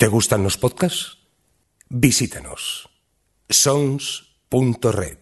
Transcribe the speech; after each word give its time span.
¿Te 0.00 0.08
gustan 0.08 0.42
los 0.42 0.56
podcasts? 0.56 1.18
Visítanos. 1.90 2.88
sons.red. 3.50 5.18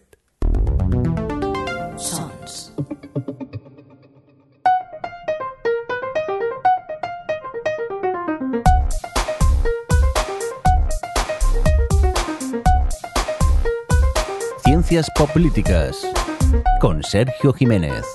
Sons. 1.97 2.73
Ciencias 14.63 15.11
Políticas 15.33 16.07
con 16.79 17.03
Sergio 17.03 17.51
Jiménez. 17.51 18.05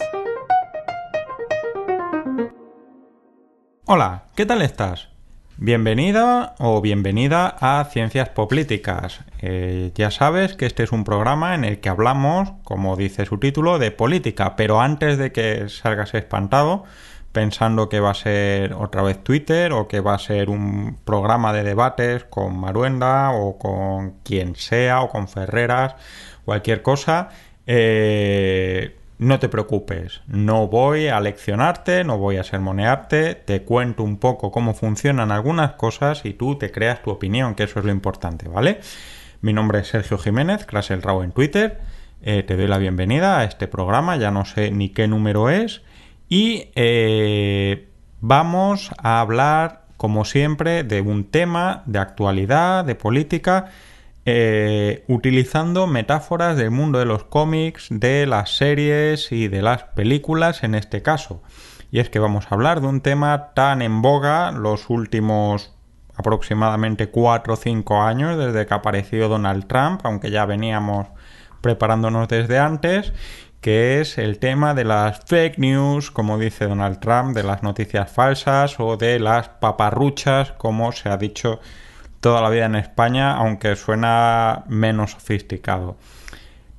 Hola, 3.85 4.31
¿qué 4.35 4.46
tal 4.46 4.62
estás? 4.62 5.14
Bienvenida 5.57 6.57
o 6.59 6.80
bienvenida 6.80 7.57
a 7.61 7.84
Ciencias 7.84 8.29
Políticas. 8.29 9.20
Eh, 9.41 9.92
ya 9.95 10.10
sabes 10.10 10.55
que 10.55 10.66
este 10.66 10.83
es 10.83 10.91
un 10.91 11.05
programa 11.05 11.55
en 11.55 11.65
el 11.65 11.79
que 11.79 11.88
hablamos, 11.88 12.51
como 12.65 12.96
dice 12.96 13.24
su 13.24 13.38
título, 13.38 13.79
de 13.79 13.93
política, 13.93 14.56
pero 14.56 14.80
antes 14.80 15.16
de 15.16 15.30
que 15.30 15.69
salgas 15.69 16.12
espantado 16.15 16.82
pensando 17.30 17.88
que 17.88 18.01
va 18.01 18.10
a 18.10 18.15
ser 18.15 18.73
otra 18.74 19.02
vez 19.02 19.23
Twitter 19.23 19.73
o 19.73 19.87
que 19.87 20.01
va 20.01 20.15
a 20.15 20.19
ser 20.19 20.51
un 20.51 20.98
programa 21.05 21.52
de 21.52 21.62
debates 21.62 22.24
con 22.24 22.59
Maruenda 22.59 23.30
o 23.30 23.57
con 23.57 24.18
quien 24.24 24.57
sea 24.57 25.02
o 25.02 25.09
con 25.09 25.29
Ferreras, 25.29 25.95
cualquier 26.45 26.82
cosa, 26.82 27.29
eh, 27.68 28.96
no 29.18 29.38
te 29.38 29.48
preocupes, 29.48 30.23
no 30.27 30.66
voy 30.66 31.09
a 31.09 31.20
leccionarte, 31.20 32.04
no 32.04 32.18
voy 32.18 32.36
a 32.36 32.45
sermonearte, 32.45 33.34
te 33.34 33.62
cuento 33.62 34.02
un 34.02 34.16
poco 34.18 34.50
cómo 34.50 34.74
funcionan 34.74 35.30
algunas 35.30 35.73
cosas 35.73 36.24
y 36.24 36.34
tú 36.34 36.56
te 36.56 36.73
creas 36.73 37.02
tu 37.02 37.10
opinión, 37.10 37.54
que 37.54 37.64
eso 37.64 37.78
es 37.78 37.84
lo 37.84 37.92
importante, 37.92 38.48
¿vale? 38.48 38.80
Mi 39.40 39.52
nombre 39.52 39.80
es 39.80 39.88
Sergio 39.88 40.18
Jiménez, 40.18 40.65
clase 40.65 40.95
el 40.95 41.02
en 41.23 41.32
Twitter, 41.32 41.80
eh, 42.23 42.43
te 42.43 42.56
doy 42.56 42.66
la 42.66 42.79
bienvenida 42.79 43.38
a 43.38 43.45
este 43.45 43.68
programa, 43.68 44.16
ya 44.16 44.30
no 44.30 44.45
sé 44.45 44.71
ni 44.71 44.88
qué 44.88 45.06
número 45.06 45.49
es, 45.49 45.82
y 46.28 46.71
eh, 46.74 47.88
vamos 48.21 48.90
a 48.99 49.21
hablar, 49.21 49.84
como 49.96 50.24
siempre, 50.24 50.82
de 50.82 51.02
un 51.02 51.24
tema 51.24 51.82
de 51.87 52.01
actualidad, 52.01 52.84
de 52.84 52.95
política, 52.95 53.71
eh, 54.27 55.05
utilizando 55.07 55.87
metáforas 55.87 56.57
del 56.57 56.71
mundo 56.71 56.99
de 56.99 57.05
los 57.05 57.25
cómics, 57.25 57.89
de 57.91 58.27
las 58.27 58.57
series 58.57 59.33
y 59.33 59.49
de 59.49 59.61
las 59.61 59.85
películas 59.85 60.63
en 60.63 60.75
este 60.75 61.03
caso. 61.03 61.43
Y 61.91 62.01
es 62.01 62.09
que 62.09 62.19
vamos 62.19 62.47
a 62.49 62.55
hablar 62.55 62.80
de 62.80 62.87
un 62.87 63.01
tema 63.01 63.52
tan 63.55 63.83
en 63.83 64.03
boga 64.03 64.50
los 64.50 64.89
últimos 64.89 65.75
aproximadamente 66.17 67.09
4 67.09 67.55
o 67.55 67.56
5 67.56 68.03
años 68.03 68.39
desde 68.39 68.67
que 68.67 68.75
apareció 68.75 69.28
Donald 69.28 69.67
Trump, 69.67 70.00
aunque 70.05 70.31
ya 70.31 70.47
veníamos 70.47 71.09
preparándonos 71.61 72.28
desde 72.28 72.59
antes, 72.59 73.12
que 73.61 74.00
es 74.00 74.19
el 74.19 74.39
tema 74.39 74.75
de 74.75 74.84
las 74.84 75.21
fake 75.27 75.59
news, 75.59 76.11
como 76.11 76.39
dice 76.39 76.67
Donald 76.67 77.00
Trump, 77.00 77.34
de 77.34 77.43
las 77.43 77.62
noticias 77.62 78.11
falsas 78.11 78.78
o 78.78 78.97
de 78.97 79.19
las 79.19 79.49
paparruchas, 79.49 80.53
como 80.53 80.93
se 80.93 81.09
ha 81.09 81.17
dicho 81.17 81.61
toda 82.25 82.41
la 82.41 82.49
vida 82.49 82.65
en 82.65 82.75
España, 82.75 83.37
aunque 83.37 83.77
suena 83.77 84.65
menos 84.67 85.11
sofisticado. 85.11 85.99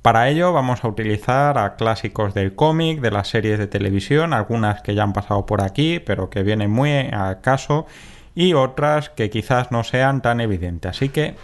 Para 0.02 0.28
ello 0.28 0.52
vamos 0.52 0.82
a 0.82 0.88
utilizar 0.88 1.56
a 1.56 1.76
clásicos 1.76 2.34
del 2.34 2.56
cómic, 2.56 3.00
de 3.00 3.12
las 3.12 3.28
series 3.28 3.56
de 3.56 3.68
televisión, 3.68 4.32
algunas 4.32 4.82
que 4.82 4.96
ya 4.96 5.04
han 5.04 5.12
pasado 5.12 5.46
por 5.46 5.62
aquí, 5.62 6.00
pero 6.00 6.30
que 6.30 6.42
vienen 6.42 6.72
muy 6.72 6.90
a 6.90 7.38
caso, 7.42 7.86
y 8.34 8.54
otras 8.54 9.08
que 9.08 9.30
quizás 9.30 9.70
no 9.70 9.84
sean 9.84 10.20
tan 10.20 10.40
evidentes. 10.40 10.90
Así 10.90 11.10
que 11.10 11.36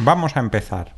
vamos 0.00 0.36
a 0.36 0.40
empezar. 0.40 0.92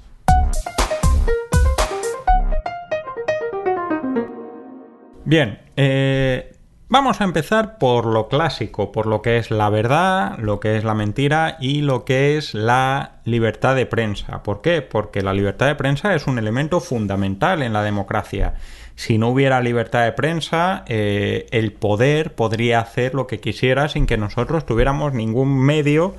Bien, 5.25 5.61
eh, 5.77 6.58
vamos 6.89 7.21
a 7.21 7.25
empezar 7.25 7.79
por 7.79 8.07
lo 8.07 8.29
clásico, 8.29 8.93
por 8.93 9.07
lo 9.07 9.23
que 9.23 9.37
es 9.39 9.51
la 9.51 9.71
verdad, 9.71 10.39
lo 10.39 10.61
que 10.61 10.77
es 10.77 10.85
la 10.85 10.95
mentira 10.95 11.57
y 11.61 11.83
lo 11.83 12.05
que 12.05 12.37
es 12.37 12.55
la 12.55 13.13
libertad 13.25 13.77
de 13.77 13.87
prensa. 13.87 14.43
¿Por 14.43 14.61
qué? 14.63 14.83
Porque 14.83 15.23
la 15.23 15.35
libertad 15.35 15.67
de 15.67 15.75
prensa 15.75 16.15
es 16.15 16.27
un 16.27 16.39
elemento 16.39 16.81
fundamental 16.81 17.63
en 17.63 17.73
la 17.73 17.83
democracia. 17.83 18.55
Si 18.97 19.17
no 19.17 19.29
hubiera 19.29 19.61
libertad 19.61 20.05
de 20.05 20.13
prensa, 20.13 20.85
eh, 20.89 21.47
el 21.53 21.73
poder 21.73 22.35
podría 22.35 22.81
hacer 22.81 23.15
lo 23.15 23.27
que 23.27 23.39
quisiera 23.39 23.89
sin 23.89 24.07
que 24.07 24.17
nosotros 24.17 24.67
tuviéramos 24.67 25.13
ningún 25.13 25.57
medio 25.61 26.17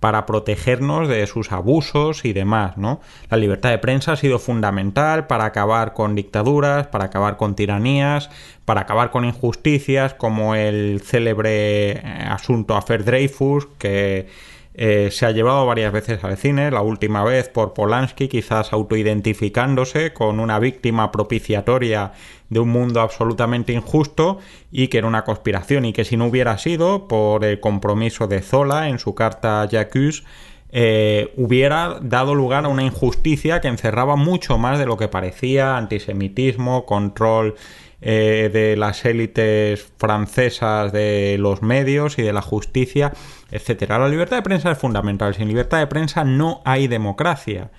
para 0.00 0.24
protegernos 0.24 1.08
de 1.08 1.26
sus 1.26 1.52
abusos 1.52 2.24
y 2.24 2.32
demás, 2.32 2.78
¿no? 2.78 3.00
La 3.28 3.36
libertad 3.36 3.70
de 3.70 3.78
prensa 3.78 4.12
ha 4.12 4.16
sido 4.16 4.38
fundamental 4.38 5.26
para 5.26 5.44
acabar 5.44 5.92
con 5.92 6.14
dictaduras, 6.14 6.86
para 6.86 7.04
acabar 7.04 7.36
con 7.36 7.54
tiranías, 7.54 8.30
para 8.64 8.80
acabar 8.80 9.10
con 9.10 9.26
injusticias 9.26 10.14
como 10.14 10.54
el 10.54 11.02
célebre 11.04 11.92
eh, 11.92 12.02
asunto 12.28 12.76
Afer 12.76 13.04
Dreyfus 13.04 13.66
que 13.78 14.28
eh, 14.74 15.08
se 15.10 15.26
ha 15.26 15.32
llevado 15.32 15.66
varias 15.66 15.92
veces 15.92 16.22
al 16.22 16.36
cine, 16.36 16.70
la 16.70 16.82
última 16.82 17.24
vez 17.24 17.48
por 17.48 17.74
Polanski, 17.74 18.28
quizás 18.28 18.72
autoidentificándose 18.72 20.12
con 20.12 20.38
una 20.38 20.58
víctima 20.58 21.10
propiciatoria 21.10 22.12
de 22.48 22.60
un 22.60 22.68
mundo 22.68 23.00
absolutamente 23.00 23.72
injusto 23.72 24.38
y 24.70 24.88
que 24.88 24.98
era 24.98 25.06
una 25.06 25.24
conspiración 25.24 25.84
y 25.84 25.92
que 25.92 26.04
si 26.04 26.16
no 26.16 26.26
hubiera 26.26 26.56
sido 26.58 27.08
por 27.08 27.44
el 27.44 27.58
compromiso 27.60 28.26
de 28.28 28.42
Zola 28.42 28.88
en 28.88 28.98
su 28.98 29.14
carta 29.14 29.66
Jacques 29.68 30.24
eh, 30.72 31.32
hubiera 31.36 31.98
dado 32.00 32.36
lugar 32.36 32.64
a 32.64 32.68
una 32.68 32.84
injusticia 32.84 33.60
que 33.60 33.66
encerraba 33.66 34.14
mucho 34.14 34.56
más 34.56 34.78
de 34.78 34.86
lo 34.86 34.96
que 34.96 35.08
parecía, 35.08 35.76
antisemitismo, 35.76 36.86
control 36.86 37.56
eh, 38.02 38.50
de 38.52 38.76
las 38.76 39.04
élites 39.04 39.92
francesas 39.98 40.92
de 40.92 41.36
los 41.38 41.60
medios 41.62 42.18
y 42.18 42.22
de 42.22 42.32
la 42.32 42.40
justicia, 42.40 43.12
etcétera. 43.50 43.98
La 43.98 44.08
libertad 44.08 44.36
de 44.36 44.42
prensa 44.42 44.70
es 44.70 44.78
fundamental. 44.78 45.34
Sin 45.34 45.48
libertad 45.48 45.78
de 45.78 45.86
prensa 45.86 46.24
no 46.24 46.62
hay 46.64 46.88
democracia. 46.88 47.70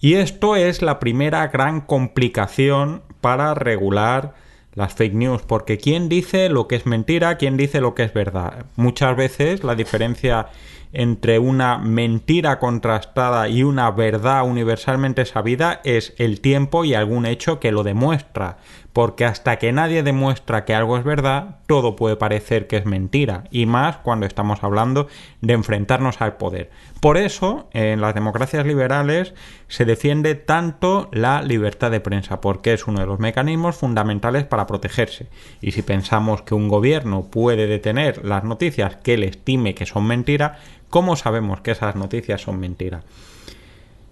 Y 0.00 0.14
esto 0.14 0.56
es 0.56 0.82
la 0.82 0.98
primera 0.98 1.46
gran 1.48 1.80
complicación 1.80 3.02
para 3.20 3.54
regular 3.54 4.34
las 4.74 4.94
fake 4.94 5.14
news, 5.14 5.42
porque 5.42 5.78
¿quién 5.78 6.08
dice 6.08 6.48
lo 6.48 6.66
que 6.66 6.76
es 6.76 6.84
mentira? 6.84 7.36
¿Quién 7.36 7.56
dice 7.56 7.80
lo 7.80 7.94
que 7.94 8.02
es 8.02 8.12
verdad? 8.12 8.66
Muchas 8.76 9.16
veces 9.16 9.62
la 9.62 9.76
diferencia 9.76 10.48
entre 10.92 11.38
una 11.38 11.78
mentira 11.78 12.58
contrastada 12.58 13.48
y 13.48 13.62
una 13.62 13.90
verdad 13.90 14.44
universalmente 14.44 15.24
sabida 15.24 15.80
es 15.84 16.14
el 16.18 16.40
tiempo 16.40 16.84
y 16.84 16.94
algún 16.94 17.26
hecho 17.26 17.58
que 17.58 17.72
lo 17.72 17.82
demuestra, 17.82 18.58
porque 18.94 19.26
hasta 19.26 19.58
que 19.58 19.72
nadie 19.72 20.02
demuestra 20.02 20.64
que 20.64 20.74
algo 20.74 20.96
es 20.96 21.04
verdad, 21.04 21.56
todo 21.66 21.96
puede 21.96 22.16
parecer 22.16 22.66
que 22.66 22.78
es 22.78 22.86
mentira, 22.86 23.44
y 23.50 23.66
más 23.66 23.98
cuando 23.98 24.24
estamos 24.24 24.64
hablando 24.64 25.08
de 25.42 25.52
enfrentarnos 25.52 26.22
al 26.22 26.38
poder. 26.38 26.70
Por 27.00 27.18
eso, 27.18 27.68
en 27.74 28.00
las 28.00 28.14
democracias 28.14 28.64
liberales 28.64 29.34
se 29.68 29.84
defiende 29.84 30.34
tanto 30.34 31.10
la 31.12 31.42
libertad 31.42 31.90
de 31.90 32.00
prensa, 32.00 32.40
porque 32.40 32.72
es 32.72 32.86
uno 32.86 33.00
de 33.00 33.06
los 33.06 33.18
mecanismos 33.18 33.76
fundamentales 33.76 34.44
para 34.44 34.66
protegerse. 34.66 35.26
Y 35.60 35.72
si 35.72 35.82
pensamos 35.82 36.40
que 36.40 36.54
un 36.54 36.68
gobierno 36.68 37.24
puede 37.30 37.66
detener 37.66 38.24
las 38.24 38.44
noticias 38.44 38.96
que 38.96 39.14
él 39.14 39.24
estime 39.24 39.74
que 39.74 39.84
son 39.84 40.06
mentira, 40.06 40.58
¿Cómo 40.94 41.16
sabemos 41.16 41.60
que 41.60 41.72
esas 41.72 41.96
noticias 41.96 42.40
son 42.40 42.60
mentiras? 42.60 43.02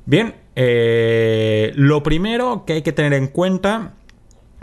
Bien, 0.05 0.35
eh, 0.57 1.71
lo 1.77 2.03
primero 2.03 2.65
que 2.67 2.73
hay 2.73 2.83
que 2.83 2.91
tener 2.91 3.13
en 3.13 3.29
cuenta 3.29 3.93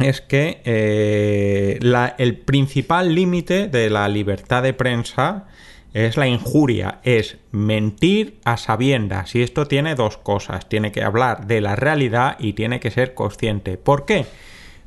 es 0.02 0.22
que 0.22 0.62
eh, 0.64 1.80
el 2.18 2.38
principal 2.38 3.14
límite 3.14 3.68
de 3.68 3.90
la 3.90 4.08
libertad 4.08 4.64
de 4.64 4.74
prensa 4.74 5.48
es 5.94 6.18
la 6.18 6.28
injuria, 6.28 7.00
es 7.04 7.38
mentir 7.52 8.40
a 8.46 8.58
sabiendas. 8.58 9.36
Y 9.36 9.42
esto 9.42 9.66
tiene 9.66 9.96
dos 9.96 10.18
cosas. 10.18 10.70
Tiene 10.70 10.92
que 10.92 11.04
hablar 11.04 11.48
de 11.48 11.62
la 11.62 11.76
realidad 11.76 12.36
y 12.40 12.54
tiene 12.54 12.80
que 12.80 12.92
ser 12.92 13.14
consciente. 13.14 13.78
¿Por 13.78 14.06
qué? 14.06 14.26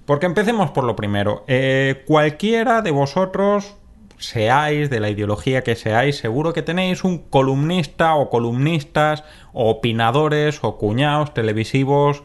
Porque 0.07 0.27
empecemos 0.27 0.71
por 0.71 0.85
lo 0.85 0.97
primero. 0.97 1.45
Eh, 1.49 2.03
cualquiera 2.07 2.83
de 2.83 2.91
vosotros 2.91 3.75
seáis, 4.19 4.89
de 4.91 5.01
la 5.01 5.11
ideología 5.11 5.63
que 5.63 5.75
seáis, 5.75 6.17
seguro 6.17 6.53
que 6.53 6.63
tenéis 6.63 7.03
un 7.03 7.19
columnista 7.19 8.15
o 8.15 8.31
columnistas 8.31 9.25
o 9.53 9.69
opinadores 9.69 10.61
o 10.63 10.79
cuñados 10.79 11.35
televisivos 11.35 12.23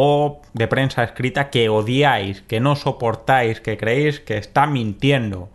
o 0.00 0.40
de 0.52 0.68
prensa 0.68 1.02
escrita 1.02 1.50
que 1.50 1.68
odiáis, 1.68 2.42
que 2.42 2.60
no 2.60 2.76
soportáis, 2.76 3.60
que 3.60 3.76
creéis 3.76 4.20
que 4.20 4.36
está 4.36 4.68
mintiendo. 4.68 5.48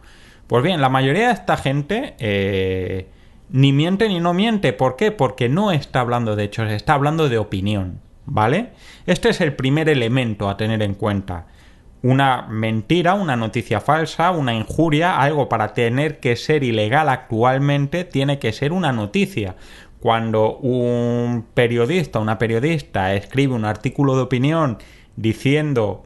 Pues 0.47 0.61
bien, 0.63 0.81
la 0.81 0.89
mayoría 0.89 1.27
de 1.27 1.33
esta 1.33 1.55
gente 1.55 2.15
eh, 2.19 3.07
ni 3.49 3.71
miente 3.71 4.09
ni 4.09 4.19
no 4.19 4.33
miente. 4.33 4.73
¿Por 4.73 4.97
qué? 4.97 5.11
Porque 5.11 5.47
no 5.47 5.71
está 5.71 6.01
hablando 6.01 6.35
de 6.35 6.43
hechos, 6.43 6.69
está 6.69 6.93
hablando 6.93 7.29
de 7.29 7.37
opinión. 7.37 8.01
¿Vale? 8.25 8.71
Este 9.05 9.29
es 9.29 9.39
el 9.39 9.55
primer 9.55 9.87
elemento 9.87 10.49
a 10.49 10.57
tener 10.57 10.81
en 10.81 10.95
cuenta 10.95 11.45
una 12.01 12.41
mentira, 12.49 13.13
una 13.13 13.37
noticia 13.37 13.79
falsa, 13.79 14.31
una 14.31 14.53
injuria, 14.53 15.21
algo 15.21 15.47
para 15.47 15.73
tener 15.73 16.19
que 16.19 16.35
ser 16.35 16.65
ilegal 16.65 17.07
actualmente, 17.07 18.03
tiene 18.03 18.39
que 18.39 18.51
ser 18.51 18.73
una 18.73 18.91
noticia. 18.91 19.55
Cuando 20.03 20.57
un 20.57 21.45
periodista, 21.53 22.19
una 22.19 22.37
periodista 22.37 23.13
escribe 23.13 23.53
un 23.53 23.63
artículo 23.63 24.17
de 24.17 24.23
opinión 24.23 24.77
diciendo 25.15 26.03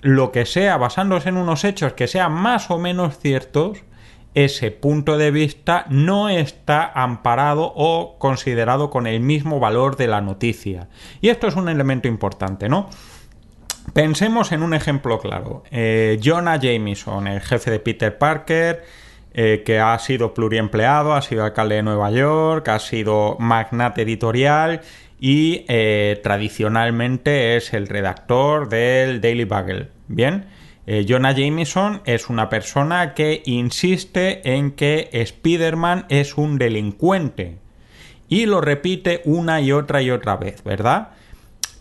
lo 0.00 0.30
que 0.30 0.46
sea, 0.46 0.76
basándose 0.76 1.30
en 1.30 1.36
unos 1.36 1.64
hechos 1.64 1.94
que 1.94 2.06
sean 2.06 2.30
más 2.30 2.70
o 2.70 2.78
menos 2.78 3.18
ciertos, 3.18 3.78
ese 4.36 4.70
punto 4.70 5.18
de 5.18 5.32
vista 5.32 5.86
no 5.88 6.28
está 6.28 6.88
amparado 6.94 7.72
o 7.74 8.16
considerado 8.20 8.90
con 8.90 9.08
el 9.08 9.18
mismo 9.18 9.58
valor 9.58 9.96
de 9.96 10.06
la 10.06 10.20
noticia. 10.20 10.86
Y 11.20 11.30
esto 11.30 11.48
es 11.48 11.56
un 11.56 11.68
elemento 11.68 12.06
importante, 12.06 12.68
¿no? 12.68 12.88
Pensemos 13.92 14.52
en 14.52 14.62
un 14.62 14.72
ejemplo 14.72 15.18
claro. 15.18 15.64
Eh, 15.72 16.20
Jonah 16.22 16.60
Jameson, 16.60 17.26
el 17.26 17.40
jefe 17.40 17.72
de 17.72 17.80
Peter 17.80 18.16
Parker, 18.16 18.84
eh, 19.32 19.62
que 19.64 19.78
ha 19.78 19.96
sido 20.00 20.34
pluriempleado, 20.34 21.14
ha 21.14 21.22
sido 21.22 21.44
alcalde 21.44 21.76
de 21.76 21.84
Nueva 21.84 22.10
York, 22.10 22.66
ha 22.66 22.80
sido 22.80 23.36
magnate 23.38 24.02
editorial 24.02 24.80
y 25.20 25.64
eh, 25.68 26.18
tradicionalmente 26.20 27.56
es 27.56 27.72
el 27.72 27.86
redactor 27.86 28.68
del 28.68 29.20
Daily 29.20 29.44
Bugle. 29.44 29.90
Bien, 30.08 30.46
eh, 30.88 31.06
Jonah 31.08 31.30
Jameson 31.30 32.02
es 32.06 32.28
una 32.28 32.48
persona 32.48 33.14
que 33.14 33.40
insiste 33.44 34.52
en 34.52 34.72
que 34.72 35.08
Spider-Man 35.12 36.06
es 36.08 36.36
un 36.36 36.58
delincuente 36.58 37.58
y 38.28 38.46
lo 38.46 38.60
repite 38.60 39.22
una 39.26 39.60
y 39.60 39.70
otra 39.70 40.02
y 40.02 40.10
otra 40.10 40.38
vez, 40.38 40.64
¿verdad? 40.64 41.10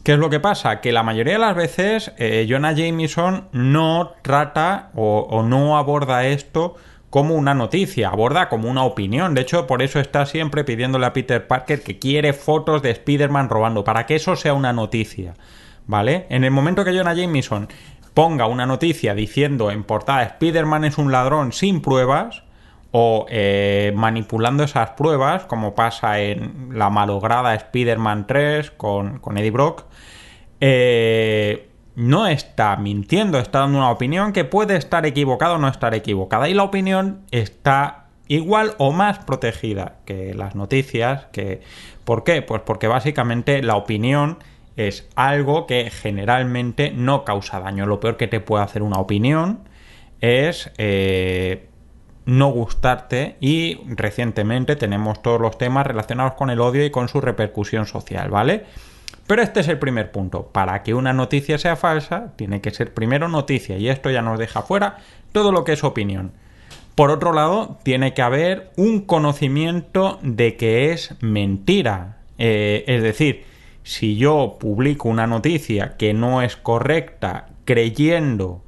¿Qué 0.04 0.14
es 0.14 0.20
lo 0.20 0.30
que 0.30 0.40
pasa? 0.40 0.82
Que 0.82 0.92
la 0.92 1.02
mayoría 1.02 1.34
de 1.34 1.40
las 1.40 1.56
veces 1.56 2.12
Jonah 2.48 2.74
Jameson 2.74 3.48
no 3.52 4.14
trata 4.22 4.92
o 4.96 5.44
no 5.44 5.78
aborda 5.78 6.26
esto 6.26 6.76
como 7.10 7.36
una 7.36 7.54
noticia, 7.54 8.10
aborda 8.10 8.50
como 8.50 8.70
una 8.70 8.84
opinión. 8.84 9.34
De 9.34 9.42
hecho, 9.42 9.68
por 9.68 9.82
eso 9.82 10.00
está 10.00 10.26
siempre 10.26 10.64
pidiéndole 10.64 11.06
a 11.06 11.14
Peter 11.14 11.48
Parker 11.48 11.82
que 11.82 12.00
quiere 12.00 12.34
fotos 12.34 12.82
de 12.82 12.92
Spider-Man 12.92 13.50
robando, 13.50 13.84
para 13.84 14.06
que 14.06 14.16
eso 14.16 14.36
sea 14.36 14.54
una 14.54 14.74
noticia. 14.74 15.34
¿Vale? 15.88 16.28
En 16.30 16.44
el 16.44 16.52
momento 16.52 16.86
que 16.86 16.96
Jonah 16.96 17.16
Jameson 17.16 17.68
ponga 18.14 18.46
una 18.46 18.68
noticia 18.68 19.16
diciendo 19.16 19.72
en 19.72 19.84
portada 19.84 20.24
Spider-Man 20.24 20.86
es 20.86 20.98
un 21.00 21.12
ladrón 21.12 21.52
sin 21.52 21.82
pruebas, 21.82 22.44
o 22.92 23.26
eh, 23.30 23.92
manipulando 23.96 24.64
esas 24.64 24.92
pruebas, 24.92 25.46
como 25.46 25.76
pasa 25.76 26.20
en 26.20 26.70
la 26.74 26.90
malograda 26.90 27.54
Spider-Man 27.54 28.26
3 28.28 28.72
con, 28.72 29.20
con 29.20 29.38
Eddie 29.38 29.52
Brock, 29.52 29.86
eh, 30.60 31.69
no 32.00 32.28
está 32.28 32.78
mintiendo, 32.78 33.40
está 33.40 33.60
dando 33.60 33.80
una 33.80 33.92
opinión 33.92 34.32
que 34.32 34.46
puede 34.46 34.78
estar 34.78 35.06
equivocada 35.06 35.56
o 35.56 35.58
no 35.58 35.68
estar 35.68 35.94
equivocada. 35.94 36.48
Y 36.48 36.54
la 36.54 36.64
opinión 36.64 37.24
está 37.30 38.06
igual 38.30 38.74
o 38.78 38.94
más 38.94 39.20
protegida 39.20 39.98
que 40.06 40.34
las 40.34 40.56
noticias. 40.56 41.28
¿Por 42.06 42.24
qué? 42.24 42.42
Pues 42.42 42.62
porque 42.62 42.88
básicamente 42.88 43.62
la 43.62 43.76
opinión 43.76 44.38
es 44.78 45.10
algo 45.16 45.68
que 45.68 45.90
generalmente 45.90 46.92
no 46.92 47.26
causa 47.26 47.60
daño. 47.60 47.86
Lo 47.86 48.00
peor 48.00 48.16
que 48.16 48.30
te 48.30 48.40
puede 48.40 48.64
hacer 48.64 48.82
una 48.82 48.98
opinión 48.98 49.60
es 50.22 50.72
eh, 50.78 51.68
no 52.26 52.50
gustarte 52.52 53.36
y 53.42 53.82
recientemente 53.88 54.78
tenemos 54.78 55.22
todos 55.22 55.42
los 55.42 55.58
temas 55.58 55.86
relacionados 55.86 56.36
con 56.36 56.50
el 56.50 56.62
odio 56.62 56.86
y 56.86 56.92
con 56.92 57.10
su 57.10 57.20
repercusión 57.20 57.88
social, 57.88 58.30
¿vale? 58.30 58.64
Pero 59.28 59.42
este 59.42 59.60
es 59.60 59.68
el 59.68 59.80
primer 59.80 60.12
punto. 60.12 60.48
Para 60.48 60.82
que 60.84 60.94
una 60.94 61.14
noticia 61.14 61.58
sea 61.58 61.76
falsa, 61.76 62.34
tiene 62.36 62.62
que 62.62 62.72
ser 62.72 62.94
primero 62.94 63.28
noticia 63.28 63.78
y 63.78 63.90
esto 63.90 64.10
ya 64.10 64.22
nos 64.22 64.40
deja 64.40 64.64
fuera 64.64 64.98
todo 65.32 65.52
lo 65.52 65.64
que 65.64 65.74
es 65.74 65.84
opinión. 65.84 66.32
Por 66.96 67.12
otro 67.12 67.32
lado, 67.32 67.78
tiene 67.84 68.14
que 68.14 68.22
haber 68.22 68.72
un 68.76 69.02
conocimiento 69.02 70.20
de 70.22 70.58
que 70.58 70.92
es 70.92 71.16
mentira. 71.22 72.18
Eh, 72.38 72.84
es 72.88 73.04
decir, 73.04 73.46
si 73.84 74.18
yo 74.18 74.58
publico 74.60 75.08
una 75.10 75.28
noticia 75.28 75.96
que 75.98 76.14
no 76.14 76.42
es 76.42 76.56
correcta 76.56 77.48
creyendo 77.66 78.64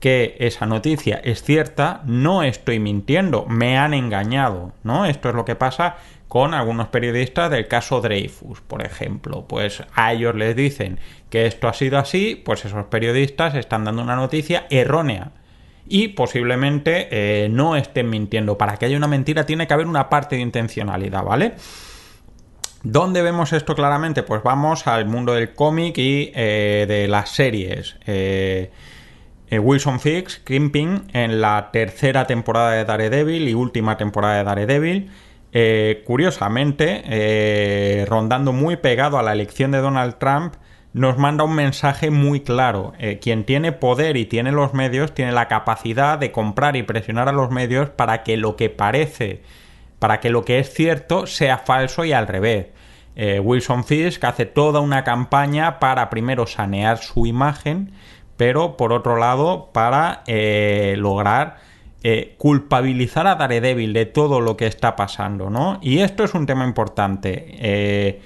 que 0.00 0.36
esa 0.38 0.66
noticia 0.66 1.16
es 1.16 1.42
cierta, 1.42 2.02
no 2.04 2.42
estoy 2.42 2.78
mintiendo, 2.78 3.44
me 3.46 3.76
han 3.76 3.92
engañado, 3.94 4.72
¿no? 4.84 5.04
Esto 5.06 5.30
es 5.30 5.34
lo 5.34 5.44
que 5.44 5.54
pasa 5.54 5.96
con 6.28 6.54
algunos 6.54 6.88
periodistas 6.88 7.50
del 7.50 7.68
caso 7.68 8.00
Dreyfus, 8.00 8.60
por 8.60 8.84
ejemplo. 8.84 9.46
Pues 9.48 9.82
a 9.94 10.12
ellos 10.12 10.34
les 10.34 10.56
dicen 10.56 10.98
que 11.30 11.46
esto 11.46 11.68
ha 11.68 11.72
sido 11.72 11.98
así, 11.98 12.40
pues 12.44 12.64
esos 12.64 12.86
periodistas 12.86 13.54
están 13.54 13.84
dando 13.84 14.02
una 14.02 14.16
noticia 14.16 14.66
errónea 14.70 15.32
y 15.88 16.08
posiblemente 16.08 17.08
eh, 17.10 17.48
no 17.48 17.76
estén 17.76 18.10
mintiendo. 18.10 18.58
Para 18.58 18.76
que 18.76 18.86
haya 18.86 18.96
una 18.96 19.06
mentira 19.06 19.46
tiene 19.46 19.66
que 19.66 19.74
haber 19.74 19.86
una 19.86 20.08
parte 20.08 20.36
de 20.36 20.42
intencionalidad, 20.42 21.22
¿vale? 21.22 21.54
¿Dónde 22.82 23.22
vemos 23.22 23.52
esto 23.52 23.74
claramente? 23.74 24.22
Pues 24.22 24.42
vamos 24.42 24.86
al 24.86 25.06
mundo 25.06 25.34
del 25.34 25.54
cómic 25.54 25.98
y 25.98 26.32
eh, 26.34 26.86
de 26.88 27.08
las 27.08 27.30
series. 27.30 27.96
Eh, 28.06 28.70
Wilson 29.50 30.00
Fix, 30.00 30.40
Crimping, 30.42 31.02
en 31.12 31.40
la 31.40 31.70
tercera 31.72 32.26
temporada 32.26 32.72
de 32.72 32.84
Daredevil 32.84 33.48
y 33.48 33.54
última 33.54 33.96
temporada 33.96 34.38
de 34.38 34.44
Daredevil, 34.44 35.10
eh, 35.52 36.02
curiosamente, 36.06 37.02
eh, 37.06 38.04
rondando 38.08 38.52
muy 38.52 38.76
pegado 38.76 39.18
a 39.18 39.22
la 39.22 39.32
elección 39.32 39.70
de 39.70 39.78
Donald 39.78 40.16
Trump, 40.18 40.54
nos 40.92 41.18
manda 41.18 41.44
un 41.44 41.54
mensaje 41.54 42.10
muy 42.10 42.40
claro. 42.40 42.92
Eh, 42.98 43.18
quien 43.20 43.44
tiene 43.44 43.72
poder 43.72 44.16
y 44.16 44.26
tiene 44.26 44.52
los 44.52 44.74
medios 44.74 45.14
tiene 45.14 45.32
la 45.32 45.48
capacidad 45.48 46.18
de 46.18 46.32
comprar 46.32 46.76
y 46.76 46.82
presionar 46.82 47.28
a 47.28 47.32
los 47.32 47.50
medios 47.50 47.90
para 47.90 48.22
que 48.22 48.36
lo 48.36 48.56
que 48.56 48.70
parece, 48.70 49.42
para 49.98 50.20
que 50.20 50.30
lo 50.30 50.44
que 50.44 50.58
es 50.58 50.72
cierto 50.72 51.26
sea 51.26 51.58
falso 51.58 52.04
y 52.04 52.12
al 52.12 52.26
revés. 52.26 52.66
Wilson 53.42 53.84
Fisk 53.84 54.22
hace 54.24 54.44
toda 54.44 54.80
una 54.80 55.02
campaña 55.02 55.78
para 55.78 56.10
primero 56.10 56.46
sanear 56.46 56.98
su 56.98 57.24
imagen, 57.24 57.92
pero 58.36 58.76
por 58.76 58.92
otro 58.92 59.16
lado 59.16 59.70
para 59.72 60.22
lograr 60.96 61.56
eh, 62.02 62.34
culpabilizar 62.38 63.26
a 63.26 63.34
Daredevil 63.34 63.92
de 63.92 64.06
todo 64.06 64.40
lo 64.40 64.56
que 64.56 64.66
está 64.66 64.96
pasando, 64.96 65.50
¿no? 65.50 65.78
Y 65.82 65.98
esto 65.98 66.24
es 66.24 66.34
un 66.34 66.46
tema 66.46 66.64
importante. 66.64 67.46
Eh, 67.58 68.20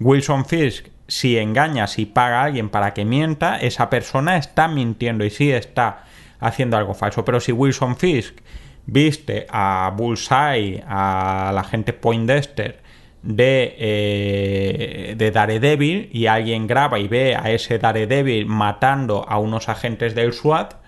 Wilson 0.00 0.44
Fisk, 0.44 0.88
si 1.06 1.38
engaña, 1.38 1.86
si 1.86 2.06
paga 2.06 2.40
a 2.40 2.44
alguien 2.44 2.68
para 2.68 2.94
que 2.94 3.04
mienta, 3.04 3.58
esa 3.58 3.88
persona 3.88 4.36
está 4.36 4.68
mintiendo 4.68 5.24
y 5.24 5.30
sí 5.30 5.50
está 5.50 6.04
haciendo 6.40 6.76
algo 6.76 6.94
falso. 6.94 7.24
Pero 7.24 7.40
si 7.40 7.52
Wilson 7.52 7.96
Fisk 7.96 8.40
viste 8.86 9.46
a 9.50 9.92
Bullseye, 9.96 10.82
a 10.86 11.52
la 11.54 11.64
gente 11.64 11.92
Poindexter, 11.92 12.82
de, 13.22 13.76
eh, 13.78 15.14
de 15.16 15.30
Daredevil 15.30 16.10
y 16.12 16.26
alguien 16.26 16.66
graba 16.66 16.98
y 16.98 17.08
ve 17.08 17.36
a 17.36 17.50
ese 17.50 17.78
Daredevil 17.78 18.46
matando 18.46 19.24
a 19.28 19.38
unos 19.38 19.68
agentes 19.68 20.14
del 20.14 20.32
SWAT, 20.32 20.81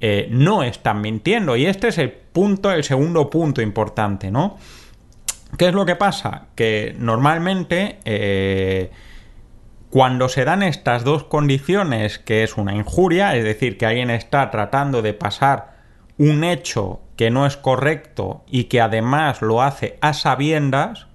eh, 0.00 0.28
no 0.30 0.62
están 0.62 1.00
mintiendo. 1.00 1.56
Y 1.56 1.66
este 1.66 1.88
es 1.88 1.98
el 1.98 2.10
punto, 2.10 2.72
el 2.72 2.84
segundo 2.84 3.28
punto 3.28 3.60
importante, 3.60 4.30
¿no? 4.30 4.56
¿Qué 5.58 5.68
es 5.68 5.74
lo 5.74 5.84
que 5.84 5.96
pasa? 5.96 6.46
Que 6.54 6.94
normalmente 6.98 7.98
eh, 8.04 8.90
cuando 9.90 10.28
se 10.28 10.44
dan 10.44 10.62
estas 10.62 11.04
dos 11.04 11.24
condiciones, 11.24 12.18
que 12.18 12.44
es 12.44 12.56
una 12.56 12.74
injuria, 12.74 13.36
es 13.36 13.44
decir, 13.44 13.76
que 13.76 13.86
alguien 13.86 14.10
está 14.10 14.50
tratando 14.50 15.02
de 15.02 15.12
pasar 15.12 15.80
un 16.16 16.44
hecho 16.44 17.00
que 17.16 17.30
no 17.30 17.44
es 17.46 17.56
correcto 17.56 18.44
y 18.46 18.64
que 18.64 18.80
además 18.80 19.42
lo 19.42 19.62
hace 19.62 19.98
a 20.00 20.14
sabiendas, 20.14 21.08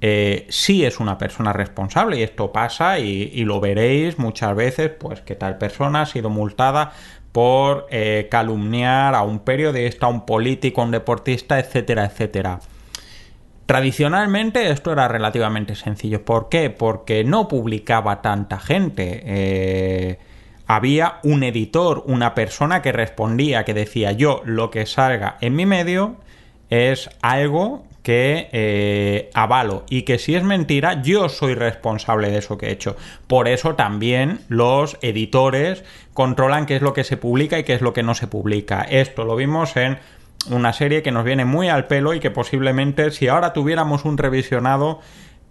eh, 0.00 0.46
sí 0.50 0.84
es 0.84 0.98
una 0.98 1.16
persona 1.16 1.52
responsable 1.52 2.18
y 2.18 2.24
esto 2.24 2.50
pasa 2.50 2.98
y, 2.98 3.30
y, 3.32 3.44
lo 3.44 3.60
veréis 3.60 4.18
muchas 4.18 4.56
veces, 4.56 4.90
pues 4.90 5.20
que 5.20 5.36
tal 5.36 5.58
persona 5.58 6.02
ha 6.02 6.06
sido 6.06 6.28
multada 6.28 6.92
por 7.32 7.86
eh, 7.90 8.28
calumniar 8.30 9.14
a 9.14 9.22
un 9.22 9.40
periodista, 9.40 10.06
a 10.06 10.10
un 10.10 10.26
político, 10.26 10.82
a 10.82 10.84
un 10.84 10.90
deportista, 10.90 11.58
etcétera, 11.58 12.04
etcétera. 12.04 12.60
Tradicionalmente 13.66 14.70
esto 14.70 14.92
era 14.92 15.08
relativamente 15.08 15.74
sencillo. 15.74 16.24
¿Por 16.24 16.48
qué? 16.50 16.68
Porque 16.68 17.24
no 17.24 17.48
publicaba 17.48 18.20
tanta 18.20 18.58
gente. 18.58 19.22
Eh, 19.24 20.18
había 20.66 21.20
un 21.22 21.42
editor, 21.42 22.02
una 22.06 22.34
persona 22.34 22.82
que 22.82 22.92
respondía, 22.92 23.64
que 23.64 23.74
decía 23.74 24.12
yo 24.12 24.42
lo 24.44 24.70
que 24.70 24.84
salga 24.86 25.38
en 25.40 25.56
mi 25.56 25.64
medio 25.64 26.16
es 26.70 27.10
algo 27.22 27.84
que 28.02 28.48
eh, 28.52 29.30
avalo 29.34 29.84
y 29.88 30.02
que 30.02 30.18
si 30.18 30.34
es 30.34 30.42
mentira 30.42 31.02
yo 31.02 31.28
soy 31.28 31.54
responsable 31.54 32.30
de 32.30 32.38
eso 32.38 32.58
que 32.58 32.66
he 32.66 32.72
hecho. 32.72 32.96
Por 33.26 33.48
eso 33.48 33.74
también 33.74 34.40
los 34.48 34.98
editores 35.02 35.84
controlan 36.12 36.66
qué 36.66 36.76
es 36.76 36.82
lo 36.82 36.92
que 36.92 37.04
se 37.04 37.16
publica 37.16 37.58
y 37.58 37.64
qué 37.64 37.74
es 37.74 37.80
lo 37.80 37.92
que 37.92 38.02
no 38.02 38.14
se 38.14 38.26
publica. 38.26 38.82
Esto 38.82 39.24
lo 39.24 39.36
vimos 39.36 39.76
en 39.76 39.98
una 40.50 40.72
serie 40.72 41.02
que 41.02 41.12
nos 41.12 41.24
viene 41.24 41.44
muy 41.44 41.68
al 41.68 41.86
pelo 41.86 42.14
y 42.14 42.20
que 42.20 42.30
posiblemente 42.30 43.10
si 43.12 43.28
ahora 43.28 43.52
tuviéramos 43.52 44.04
un 44.04 44.18
revisionado 44.18 45.00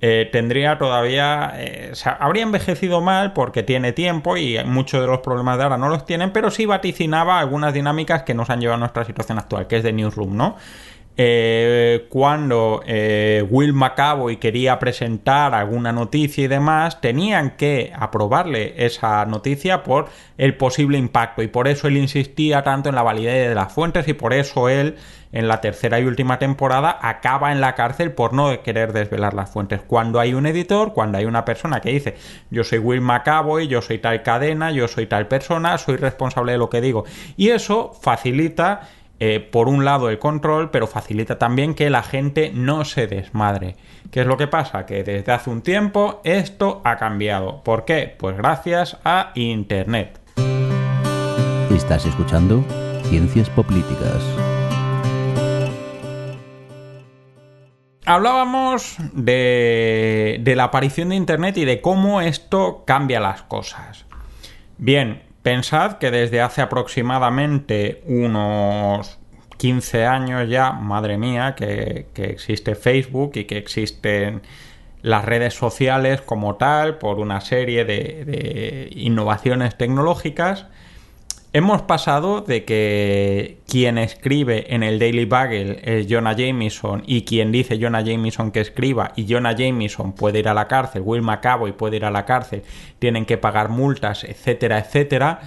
eh, 0.03 0.27
tendría 0.31 0.79
todavía, 0.79 1.53
eh, 1.57 1.93
habría 2.19 2.41
envejecido 2.41 3.01
mal 3.01 3.33
porque 3.33 3.61
tiene 3.61 3.93
tiempo 3.93 4.35
y 4.35 4.57
muchos 4.65 4.99
de 4.99 5.05
los 5.05 5.19
problemas 5.19 5.59
de 5.59 5.63
ahora 5.63 5.77
no 5.77 5.89
los 5.89 6.07
tienen, 6.07 6.33
pero 6.33 6.49
sí 6.49 6.65
vaticinaba 6.65 7.39
algunas 7.39 7.71
dinámicas 7.71 8.23
que 8.23 8.33
nos 8.33 8.49
han 8.49 8.61
llevado 8.61 8.77
a 8.77 8.79
nuestra 8.79 9.05
situación 9.05 9.37
actual, 9.37 9.67
que 9.67 9.77
es 9.77 9.83
de 9.83 9.93
Newsroom, 9.93 10.35
¿no? 10.35 10.57
Eh, 11.17 12.07
cuando 12.09 12.81
eh, 12.85 13.45
Will 13.49 13.73
McAvoy 13.73 14.37
quería 14.37 14.79
presentar 14.79 15.53
alguna 15.53 15.91
noticia 15.91 16.45
y 16.45 16.47
demás, 16.47 17.01
tenían 17.01 17.51
que 17.57 17.91
aprobarle 17.93 18.85
esa 18.85 19.25
noticia 19.25 19.83
por 19.83 20.07
el 20.37 20.55
posible 20.55 20.97
impacto 20.97 21.43
y 21.43 21.47
por 21.47 21.67
eso 21.67 21.87
él 21.87 21.97
insistía 21.97 22.63
tanto 22.63 22.89
en 22.89 22.95
la 22.95 23.03
validez 23.03 23.49
de 23.49 23.55
las 23.55 23.73
fuentes 23.73 24.07
y 24.07 24.13
por 24.13 24.33
eso 24.33 24.69
él 24.69 24.95
en 25.33 25.47
la 25.47 25.61
tercera 25.61 25.99
y 25.99 26.05
última 26.05 26.39
temporada 26.39 26.97
acaba 27.01 27.51
en 27.51 27.61
la 27.61 27.75
cárcel 27.75 28.13
por 28.13 28.33
no 28.33 28.61
querer 28.63 28.93
desvelar 28.93 29.33
las 29.33 29.49
fuentes. 29.49 29.81
Cuando 29.81 30.19
hay 30.19 30.33
un 30.33 30.45
editor, 30.45 30.93
cuando 30.93 31.17
hay 31.17 31.25
una 31.25 31.45
persona 31.45 31.81
que 31.81 31.91
dice 31.91 32.15
yo 32.49 32.63
soy 32.63 32.79
Will 32.79 33.01
McAvoy, 33.01 33.67
yo 33.67 33.81
soy 33.81 33.99
tal 33.99 34.23
cadena, 34.23 34.71
yo 34.71 34.87
soy 34.87 35.07
tal 35.07 35.27
persona, 35.27 35.77
soy 35.77 35.97
responsable 35.97 36.53
de 36.53 36.57
lo 36.57 36.69
que 36.69 36.79
digo 36.79 37.03
y 37.35 37.49
eso 37.49 37.91
facilita 38.01 38.89
eh, 39.23 39.39
por 39.39 39.69
un 39.69 39.85
lado 39.85 40.09
el 40.09 40.17
control, 40.17 40.71
pero 40.71 40.87
facilita 40.87 41.37
también 41.37 41.75
que 41.75 41.91
la 41.91 42.01
gente 42.01 42.51
no 42.55 42.85
se 42.85 43.05
desmadre. 43.05 43.75
¿Qué 44.09 44.21
es 44.21 44.25
lo 44.25 44.35
que 44.35 44.47
pasa? 44.47 44.87
Que 44.87 45.03
desde 45.03 45.31
hace 45.31 45.51
un 45.51 45.61
tiempo 45.61 46.21
esto 46.23 46.81
ha 46.83 46.97
cambiado. 46.97 47.63
¿Por 47.63 47.85
qué? 47.85 48.15
Pues 48.17 48.35
gracias 48.35 48.97
a 49.05 49.31
Internet. 49.35 50.19
Estás 51.69 52.07
escuchando 52.07 52.65
Ciencias 53.03 53.47
Políticas. 53.51 54.23
Hablábamos 58.07 58.95
de, 59.13 60.39
de 60.41 60.55
la 60.55 60.63
aparición 60.63 61.09
de 61.09 61.15
Internet 61.17 61.57
y 61.57 61.65
de 61.65 61.79
cómo 61.79 62.21
esto 62.21 62.85
cambia 62.87 63.19
las 63.19 63.43
cosas. 63.43 64.07
Bien, 64.79 65.21
Pensad 65.43 65.97
que 65.97 66.11
desde 66.11 66.41
hace 66.41 66.61
aproximadamente 66.61 68.03
unos 68.05 69.19
15 69.57 70.05
años 70.05 70.49
ya, 70.49 70.71
madre 70.71 71.17
mía, 71.17 71.55
que, 71.55 72.07
existe 72.15 72.75
Facebook 72.75 73.31
y 73.35 73.45
que 73.45 73.57
existen 73.57 74.41
las 75.01 75.25
redes 75.25 75.55
sociales 75.55 76.21
como 76.21 76.55
tal 76.55 76.99
por 76.99 77.19
una 77.19 77.41
serie 77.41 77.85
de 77.85 78.89
innovaciones 78.91 79.77
tecnológicas 79.77 80.67
Hemos 81.53 81.81
pasado 81.81 82.39
de 82.39 82.63
que 82.63 83.57
quien 83.67 83.97
escribe 83.97 84.73
en 84.73 84.83
el 84.83 84.99
Daily 84.99 85.25
Bugle 85.25 85.81
es 85.83 86.07
Jonah 86.09 86.31
Jameson 86.31 87.03
y 87.05 87.23
quien 87.23 87.51
dice 87.51 87.77
Jonah 87.77 87.99
Jameson 87.99 88.51
que 88.51 88.61
escriba 88.61 89.11
y 89.17 89.25
Jonah 89.27 89.51
Jameson 89.51 90.13
puede 90.13 90.39
ir 90.39 90.47
a 90.47 90.53
la 90.53 90.69
cárcel, 90.69 91.01
Will 91.03 91.21
McAvoy 91.21 91.73
puede 91.73 91.97
ir 91.97 92.05
a 92.05 92.11
la 92.11 92.23
cárcel, 92.23 92.63
tienen 92.99 93.25
que 93.25 93.37
pagar 93.37 93.67
multas, 93.67 94.23
etcétera, 94.23 94.79
etcétera, 94.79 95.41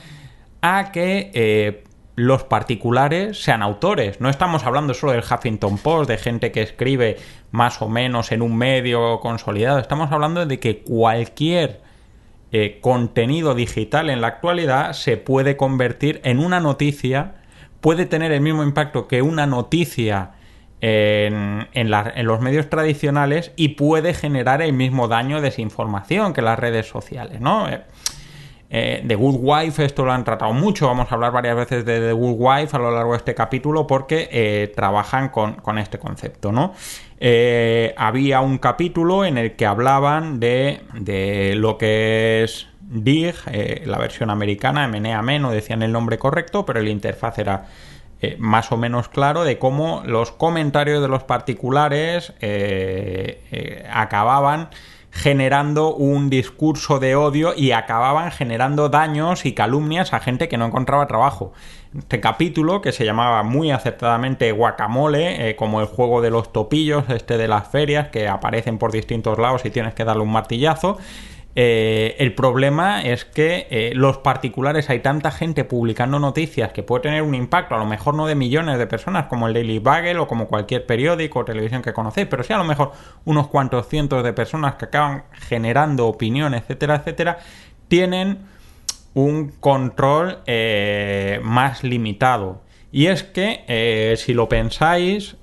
a 0.61 0.93
que 0.93 1.31
eh, 1.33 1.85
los 2.17 2.45
particulares 2.45 3.43
sean 3.43 3.63
autores. 3.63 4.21
No 4.21 4.29
estamos 4.29 4.65
hablando 4.67 4.93
solo 4.93 5.13
del 5.13 5.25
Huffington 5.25 5.79
Post, 5.79 6.11
de 6.11 6.19
gente 6.19 6.53
que 6.53 6.61
escribe 6.61 7.17
más 7.51 7.81
o 7.81 7.89
menos 7.89 8.31
en 8.31 8.43
un 8.43 8.59
medio 8.59 9.21
consolidado, 9.21 9.79
estamos 9.79 10.13
hablando 10.13 10.45
de 10.45 10.61
que 10.61 10.83
cualquier 10.83 11.84
eh, 12.57 12.79
contenido 12.81 13.57
digital 13.57 14.11
en 14.11 14.21
la 14.21 14.29
actualidad 14.29 14.93
se 14.93 15.17
puede 15.17 15.57
convertir 15.57 16.21
en 16.23 16.39
una 16.39 16.61
noticia, 16.61 17.35
puede 17.81 18.07
tener 18.07 18.31
el 18.31 18.43
mismo 18.43 18.63
impacto 18.63 19.09
que 19.09 19.23
una 19.23 19.45
noticia 19.45 20.35
en, 20.81 21.91
los 21.91 22.41
medios 22.41 22.71
tradicionales 22.71 23.51
y 23.57 23.71
puede 23.71 24.15
generar 24.15 24.63
el 24.63 24.73
mismo 24.73 25.09
daño 25.09 25.39
de 25.39 25.43
desinformación 25.43 26.33
que 26.33 26.43
las 26.43 26.57
redes 26.57 26.87
sociales, 26.87 27.41
¿no? 27.41 27.67
Eh, 28.75 28.85
eh, 28.85 29.05
The 29.07 29.15
Good 29.15 29.37
Wife, 29.39 29.85
esto 29.85 30.05
lo 30.05 30.11
han 30.11 30.25
tratado 30.25 30.53
mucho, 30.53 30.89
vamos 30.89 31.11
a 31.11 31.15
hablar 31.15 31.31
varias 31.31 31.55
veces 31.55 31.85
de 31.85 32.01
The 32.01 32.13
Good 32.13 32.35
Wife 32.37 32.77
a 32.77 32.81
lo 32.81 32.91
largo 32.91 33.13
de 33.13 33.19
este 33.19 33.33
capítulo 33.33 33.87
porque 33.87 34.29
eh, 34.33 34.73
trabajan 34.75 35.29
con, 35.29 35.79
este 35.79 36.01
concepto, 36.01 36.51
¿no? 36.51 36.75
Eh, 37.21 37.95
había 37.97 38.41
un 38.41 38.59
capítulo 38.59 39.25
en 39.25 39.39
el 39.39 39.55
que 39.55 39.65
hablaban 39.65 40.41
de, 40.41 40.81
de 40.95 41.55
lo 41.55 41.79
que 41.79 42.43
es 42.43 42.67
DIG, 42.81 43.35
la 43.87 43.97
versión 43.99 44.31
americana, 44.31 44.89
MNAM, 44.89 45.41
no 45.41 45.53
decían 45.53 45.83
el 45.83 45.93
nombre 45.93 46.19
correcto, 46.19 46.67
pero 46.67 46.81
el 46.81 46.89
interfaz 46.89 47.39
era 47.39 47.67
más 48.39 48.73
o 48.73 48.77
menos 48.77 49.09
claro 49.09 49.45
de 49.45 49.59
cómo 49.59 50.03
los 50.05 50.33
comentarios 50.33 51.01
de 51.01 51.09
los 51.09 51.23
particulares 51.23 52.33
acababan 53.91 54.69
generando 55.15 55.95
un 55.95 56.29
discurso 56.29 56.99
de 56.99 57.15
odio 57.15 57.55
y 57.57 57.71
acababan 57.71 58.33
generando 58.33 58.89
daños 58.89 59.47
y 59.47 59.53
calumnias 59.53 60.13
a 60.13 60.19
gente 60.19 60.49
que 60.49 60.59
no 60.59 60.67
encontraba 60.67 61.07
trabajo. 61.07 61.53
Este 61.97 62.19
capítulo, 62.19 62.83
que 62.83 62.91
se 62.91 63.05
llamaba 63.05 63.45
muy 63.45 63.71
acertadamente 63.71 64.51
Guacamole, 64.51 65.51
eh, 65.51 65.57
como 65.57 65.81
el 65.81 65.87
juego 65.87 66.21
de 66.21 66.31
los 66.31 66.53
topillos, 66.53 67.05
este 67.11 67.39
de 67.39 67.47
las 67.47 67.69
ferias, 67.69 68.09
que 68.09 68.27
aparecen 68.27 68.79
por 68.79 68.91
distintos 68.91 69.39
lados 69.39 69.65
y 69.65 69.71
tienes 69.71 69.95
que 69.95 70.05
darle 70.05 70.25
un 70.25 70.33
martillazo, 70.33 70.99
eh, 71.57 72.17
el 72.19 72.35
problema 72.35 73.03
es 73.03 73.25
que 73.25 73.69
eh, 73.71 73.93
los 73.95 74.19
particulares 74.19 74.91
hay 74.91 74.99
tanta 75.01 75.31
gente 75.31 75.63
publicando 75.65 76.19
noticias 76.19 76.73
que 76.73 76.83
puede 76.83 77.03
tener 77.03 77.23
un 77.23 77.35
impacto, 77.35 77.77
a 77.77 77.79
lo 77.79 77.87
mejor 77.87 78.15
no 78.17 78.27
de 78.27 78.35
millones 78.35 78.77
de 78.77 78.89
personas 78.89 79.27
como 79.27 79.47
el 79.47 79.55
Daily 79.55 79.79
Bugle 79.79 80.19
o 80.19 80.27
como 80.27 80.49
cualquier 80.49 80.85
periódico 80.85 81.41
o 81.41 81.45
televisión 81.45 81.81
que 81.81 81.93
conocéis, 81.93 82.27
pero 82.27 82.43
sí 82.43 82.53
a 82.53 82.59
lo 82.59 82.65
mejor 82.65 82.91
unos 83.25 83.47
cuantos 83.47 83.89
cientos 83.89 84.25
de 84.25 84.33
personas 84.33 84.75
que 84.75 84.87
acaban 84.87 85.25
generando 85.33 86.09
opinión, 86.09 86.55
etcétera, 86.55 86.97
etcétera, 86.97 87.39
tienen 87.87 88.39
un 89.15 89.51
control 89.61 90.39
eh, 90.47 91.39
más 91.45 91.85
limitado. 91.85 92.63
Y 92.91 93.07
es 93.07 93.23
que, 93.23 94.15
si 94.17 94.35
lo 94.35 94.49
pensáis, 94.49 95.37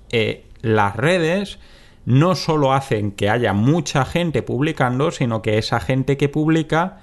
las 0.62 0.96
redes 0.96 1.60
no 2.06 2.36
solo 2.36 2.74
hacen 2.74 3.12
que 3.12 3.30
haya 3.30 3.54
mucha 3.54 4.06
gente 4.06 4.42
publicando, 4.42 5.12
sino 5.12 5.42
que 5.42 5.58
esa 5.58 5.80
gente 5.80 6.18
que 6.18 6.30
publica 6.30 7.00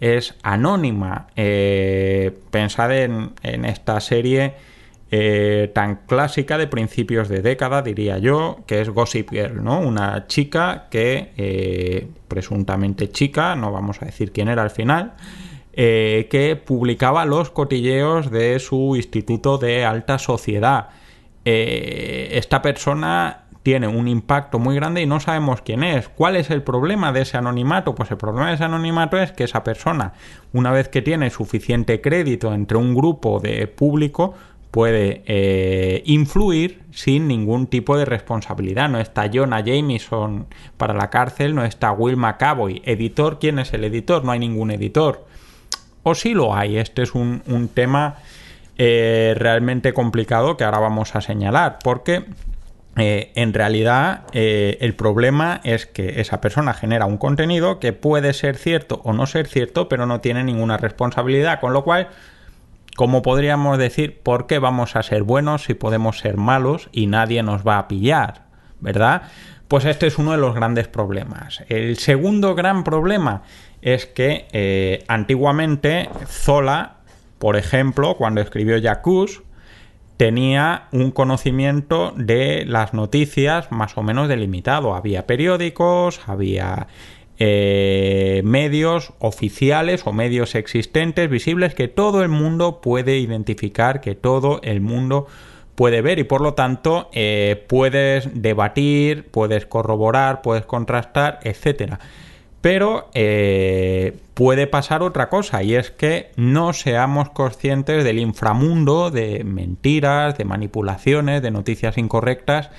es 0.00 0.34
anónima. 0.42 1.28
Eh, 1.36 2.36
pensad 2.50 2.92
en, 2.92 3.32
esta 3.42 4.00
serie 4.00 4.54
eh, 5.10 5.70
tan 5.74 6.00
clásica 6.06 6.58
de 6.58 6.66
principios 6.66 7.28
de 7.28 7.40
década, 7.40 7.82
diría 7.82 8.18
yo, 8.18 8.58
que 8.66 8.80
es 8.80 8.90
Gossip 8.90 9.30
Girl, 9.30 9.62
¿no? 9.62 9.80
Una 9.80 10.26
chica 10.26 10.88
que, 10.90 11.32
eh, 11.36 12.08
presuntamente 12.28 13.10
chica, 13.10 13.54
no 13.54 13.70
vamos 13.70 14.02
a 14.02 14.06
decir 14.06 14.32
quién 14.32 14.48
era 14.48 14.62
al 14.62 14.70
final, 14.70 15.14
que 15.74 16.60
publicaba 16.66 17.24
los 17.24 17.50
cotilleos 17.50 18.30
de 18.30 18.58
su 18.58 18.94
instituto 18.94 19.56
de 19.56 19.86
alta 19.86 20.18
sociedad. 20.18 20.90
esta 21.44 22.60
persona 22.60 23.41
tiene 23.62 23.86
un 23.86 24.08
impacto 24.08 24.58
muy 24.58 24.74
grande 24.74 25.02
y 25.02 25.06
no 25.06 25.20
sabemos 25.20 25.62
quién 25.62 25.84
es. 25.84 26.08
¿Cuál 26.08 26.36
es 26.36 26.50
el 26.50 26.62
problema 26.62 27.12
de 27.12 27.22
ese 27.22 27.36
anonimato? 27.36 27.94
Pues 27.94 28.10
el 28.10 28.16
problema 28.16 28.48
de 28.48 28.54
ese 28.54 28.64
anonimato 28.64 29.18
es 29.18 29.32
que 29.32 29.44
esa 29.44 29.62
persona, 29.62 30.14
una 30.52 30.72
vez 30.72 30.88
que 30.88 31.02
tiene 31.02 31.30
suficiente 31.30 32.00
crédito 32.00 32.52
entre 32.52 32.78
un 32.78 32.94
grupo 32.94 33.38
de 33.40 33.68
público, 33.68 34.34
puede 34.72 35.22
eh, 35.26 36.02
influir 36.06 36.82
sin 36.90 37.28
ningún 37.28 37.66
tipo 37.66 37.96
de 37.96 38.06
responsabilidad. 38.06 38.88
No 38.88 38.98
está 38.98 39.30
Jonah 39.32 39.60
Jameson 39.60 40.46
para 40.76 40.94
la 40.94 41.10
cárcel, 41.10 41.54
no 41.54 41.64
está 41.64 41.92
Will 41.92 42.16
McAvoy. 42.16 42.82
Editor, 42.84 43.38
¿quién 43.38 43.58
es 43.58 43.72
el 43.74 43.84
editor? 43.84 44.24
No 44.24 44.32
hay 44.32 44.38
ningún 44.38 44.70
editor. 44.70 45.26
O 46.02 46.14
sí 46.14 46.32
lo 46.32 46.54
hay. 46.54 46.78
Este 46.78 47.02
es 47.02 47.14
un, 47.14 47.70
tema 47.72 48.16
eh, 48.78 49.34
realmente 49.36 49.92
complicado 49.92 50.56
que 50.56 50.64
ahora 50.64 50.78
vamos 50.78 51.14
a 51.14 51.20
señalar. 51.20 51.78
Porque 51.84 52.24
eh, 52.96 53.32
en 53.36 53.54
realidad 53.54 54.24
eh, 54.32 54.76
el 54.80 54.94
problema 54.94 55.62
es 55.64 55.86
que 55.86 56.20
esa 56.20 56.42
persona 56.42 56.74
genera 56.74 57.06
un 57.06 57.16
contenido 57.16 57.80
que 57.80 57.94
puede 57.94 58.34
ser 58.34 58.56
cierto 58.56 59.00
o 59.04 59.14
no 59.14 59.26
ser 59.26 59.46
cierto, 59.46 59.88
pero 59.88 60.04
no 60.04 60.20
tiene 60.20 60.44
ninguna 60.44 60.76
responsabilidad, 60.76 61.58
con 61.58 61.72
lo 61.72 61.84
cual, 61.84 62.08
¿cómo 62.94 63.22
podríamos 63.22 63.78
decir 63.78 64.20
por 64.22 64.46
qué 64.46 64.58
vamos 64.58 64.94
a 64.94 65.02
ser 65.02 65.22
buenos 65.22 65.64
si 65.64 65.74
podemos 65.74 66.18
ser 66.18 66.36
malos 66.36 66.90
y 66.92 67.06
nadie 67.06 67.42
nos 67.42 67.66
va 67.66 67.78
a 67.78 67.88
pillar? 67.88 68.42
¿Verdad? 68.80 69.22
Pues 69.68 69.86
este 69.86 70.06
es 70.06 70.18
uno 70.18 70.32
de 70.32 70.38
los 70.38 70.54
grandes 70.54 70.88
problemas. 70.88 71.62
El 71.68 71.96
segundo 71.96 72.54
gran 72.54 72.84
problema 72.84 73.42
es 73.80 74.04
que 74.04 74.46
eh, 74.52 75.02
antiguamente 75.08 76.10
Zola, 76.26 76.96
por 77.38 77.56
ejemplo, 77.56 78.16
cuando 78.16 78.42
escribió 78.42 78.76
Jacuz, 78.82 79.42
tenía 80.22 80.86
un 80.92 81.10
conocimiento 81.10 82.14
de 82.16 82.64
las 82.64 82.94
noticias 82.94 83.72
más 83.72 83.98
o 83.98 84.04
menos 84.04 84.28
delimitado. 84.28 84.94
Había 84.94 85.26
periódicos, 85.26 86.20
había 86.28 86.86
eh, 87.40 88.40
medios 88.44 89.14
oficiales 89.18 90.06
o 90.06 90.12
medios 90.12 90.54
existentes, 90.54 91.28
visibles, 91.28 91.74
que 91.74 91.88
todo 91.88 92.22
el 92.22 92.28
mundo 92.28 92.80
puede 92.80 93.18
identificar, 93.18 94.00
que 94.00 94.14
todo 94.14 94.60
el 94.62 94.80
mundo 94.80 95.26
puede 95.74 96.02
ver 96.02 96.20
y 96.20 96.22
por 96.22 96.40
lo 96.40 96.54
tanto 96.54 97.10
eh, 97.12 97.64
puedes 97.66 98.30
debatir, 98.40 99.28
puedes 99.28 99.66
corroborar, 99.66 100.40
puedes 100.40 100.64
contrastar, 100.66 101.40
etcétera. 101.42 101.98
Pero 102.62 103.10
eh, 103.12 104.16
puede 104.34 104.68
pasar 104.68 105.02
otra 105.02 105.28
cosa 105.28 105.64
y 105.64 105.74
es 105.74 105.90
que 105.90 106.30
no 106.36 106.72
seamos 106.72 107.28
conscientes 107.30 108.04
del 108.04 108.20
inframundo 108.20 109.10
de 109.10 109.42
mentiras, 109.42 110.38
de 110.38 110.44
manipulaciones, 110.44 111.42
de 111.42 111.50
noticias 111.50 111.98
incorrectas 111.98 112.70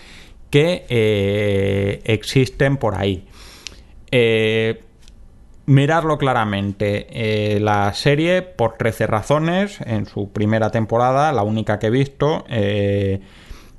que 0.50 0.86
eh, 0.88 2.02
existen 2.06 2.78
por 2.78 2.96
ahí. 2.96 3.28
Eh, 4.10 4.82
mirarlo 5.66 6.18
claramente. 6.18 7.60
la 7.60 7.94
serie, 7.94 8.42
por 8.42 8.78
13 8.78 9.06
razones, 9.08 9.82
en 9.82 10.06
su 10.06 10.32
primera 10.32 10.72
temporada, 10.72 11.34
la 11.34 11.44
única 11.44 11.80
que 11.80 11.88
he 11.88 11.90
visto, 11.90 12.46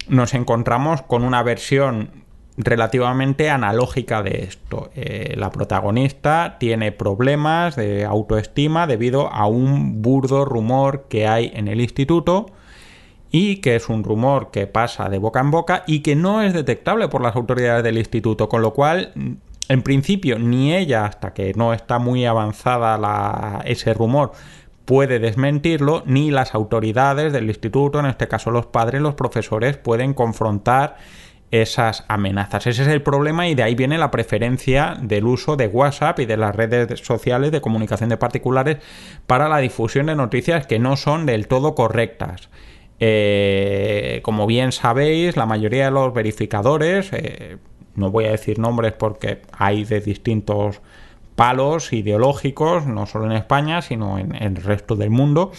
nos 0.08 0.34
encontramos 0.34 1.02
con 1.02 1.24
una 1.24 1.42
versión 1.42 2.23
relativamente 2.56 3.50
analógica 3.50 4.22
de 4.22 4.44
esto. 4.44 4.90
Eh, 4.94 5.34
la 5.36 5.50
protagonista 5.50 6.56
tiene 6.58 6.92
problemas 6.92 7.76
de 7.76 8.04
autoestima 8.04 8.86
debido 8.86 9.32
a 9.32 9.46
un 9.46 10.02
burdo 10.02 10.44
rumor 10.44 11.06
que 11.08 11.26
hay 11.26 11.50
en 11.54 11.68
el 11.68 11.80
instituto 11.80 12.46
y 13.30 13.56
que 13.56 13.74
es 13.74 13.88
un 13.88 14.04
rumor 14.04 14.50
que 14.52 14.68
pasa 14.68 15.08
de 15.08 15.18
boca 15.18 15.40
en 15.40 15.50
boca 15.50 15.82
y 15.86 16.00
que 16.00 16.14
no 16.14 16.42
es 16.42 16.52
detectable 16.52 17.08
por 17.08 17.20
las 17.22 17.34
autoridades 17.34 17.82
del 17.82 17.98
instituto, 17.98 18.48
con 18.48 18.62
lo 18.62 18.72
cual 18.72 19.12
en 19.68 19.82
principio 19.82 20.38
ni 20.38 20.74
ella 20.74 21.06
hasta 21.06 21.34
que 21.34 21.52
no 21.54 21.72
está 21.72 21.98
muy 21.98 22.26
avanzada 22.26 23.62
ese 23.64 23.92
rumor 23.94 24.32
puede 24.84 25.18
desmentirlo, 25.18 26.02
ni 26.06 26.30
las 26.30 26.54
autoridades 26.54 27.32
del 27.32 27.48
instituto, 27.48 27.98
en 28.00 28.06
este 28.06 28.28
caso 28.28 28.50
los 28.50 28.66
padres, 28.66 29.00
los 29.00 29.14
profesores, 29.14 29.76
pueden 29.78 30.14
confrontar 30.14 30.96
esas 31.62 32.04
amenazas. 32.08 32.66
Ese 32.66 32.82
es 32.82 32.88
el 32.88 33.02
problema 33.02 33.46
y 33.46 33.54
de 33.54 33.62
ahí 33.62 33.74
viene 33.74 33.96
la 33.96 34.10
preferencia 34.10 34.96
del 35.00 35.26
uso 35.26 35.56
de 35.56 35.68
WhatsApp 35.68 36.18
y 36.20 36.26
de 36.26 36.36
las 36.36 36.54
redes 36.54 37.00
sociales 37.00 37.52
de 37.52 37.60
comunicación 37.60 38.08
de 38.08 38.16
particulares 38.16 38.78
para 39.26 39.48
la 39.48 39.58
difusión 39.58 40.06
de 40.06 40.16
noticias 40.16 40.66
que 40.66 40.78
no 40.78 40.96
son 40.96 41.26
del 41.26 41.46
todo 41.46 41.74
correctas. 41.74 42.48
Eh, 42.98 44.20
como 44.22 44.46
bien 44.46 44.72
sabéis, 44.72 45.36
la 45.36 45.46
mayoría 45.46 45.86
de 45.86 45.90
los 45.92 46.12
verificadores, 46.12 47.10
eh, 47.12 47.58
no 47.94 48.10
voy 48.10 48.24
a 48.24 48.32
decir 48.32 48.58
nombres 48.58 48.92
porque 48.92 49.42
hay 49.52 49.84
de 49.84 50.00
distintos 50.00 50.80
palos 51.36 51.92
ideológicos, 51.92 52.86
no 52.86 53.06
solo 53.06 53.26
en 53.26 53.32
España, 53.32 53.82
sino 53.82 54.18
en 54.18 54.34
el 54.34 54.56
resto 54.56 54.96
del 54.96 55.10
mundo, 55.10 55.52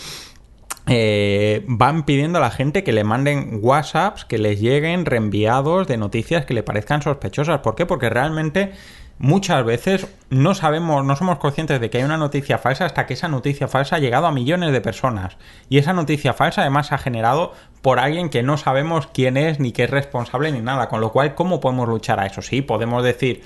eh, 0.88 1.63
van 1.68 2.04
pidiendo 2.04 2.38
a 2.38 2.42
la 2.42 2.51
gente 2.51 2.84
que 2.84 2.94
le 2.94 3.04
manden 3.04 3.60
WhatsApps 3.62 4.25
que 4.25 4.38
les 4.38 4.60
lleguen 4.60 5.06
reenviados 5.06 5.88
de 5.88 5.98
noticias 5.98 6.46
que 6.46 6.54
le 6.54 6.63
parezcan 6.63 7.01
sospechosas. 7.01 7.60
¿Por 7.60 7.75
qué? 7.75 7.86
Porque 7.86 8.10
realmente 8.10 8.72
muchas 9.18 9.63
veces 9.65 10.08
no 10.30 10.54
sabemos, 10.54 11.04
no 11.04 11.15
somos 11.15 11.39
conscientes 11.39 11.80
de 11.80 11.89
que 11.89 11.98
hay 12.00 12.04
una 12.04 12.18
noticia 12.18 12.58
falsa 12.58 12.86
hasta 12.86 13.06
que 13.06 13.13
esa 13.13 13.27
noticia 13.27 13.68
falsa 13.68 13.96
ha 13.96 14.00
llegado 14.00 14.27
a 14.27 14.32
millones 14.32 14.72
de 14.72 14.82
personas. 14.82 15.38
Y 15.70 15.77
esa 15.77 15.94
noticia 15.94 16.34
falsa 16.34 16.62
además 16.62 16.88
se 16.88 16.96
ha 16.96 17.00
generado 17.00 17.54
por 17.82 18.00
alguien 18.00 18.30
que 18.30 18.44
no 18.44 18.58
sabemos 18.58 19.08
quién 19.08 19.38
es, 19.38 19.60
ni 19.60 19.72
qué 19.72 19.86
es 19.86 19.89
responsable, 19.89 20.51
ni 20.51 20.62
nada. 20.62 20.89
Con 20.89 21.01
lo 21.01 21.12
cual, 21.12 21.36
¿cómo 21.36 21.60
podemos 21.60 21.88
luchar 21.88 22.20
a 22.20 22.25
eso? 22.25 22.42
Sí, 22.42 22.62
podemos 22.62 23.04
decir 23.04 23.42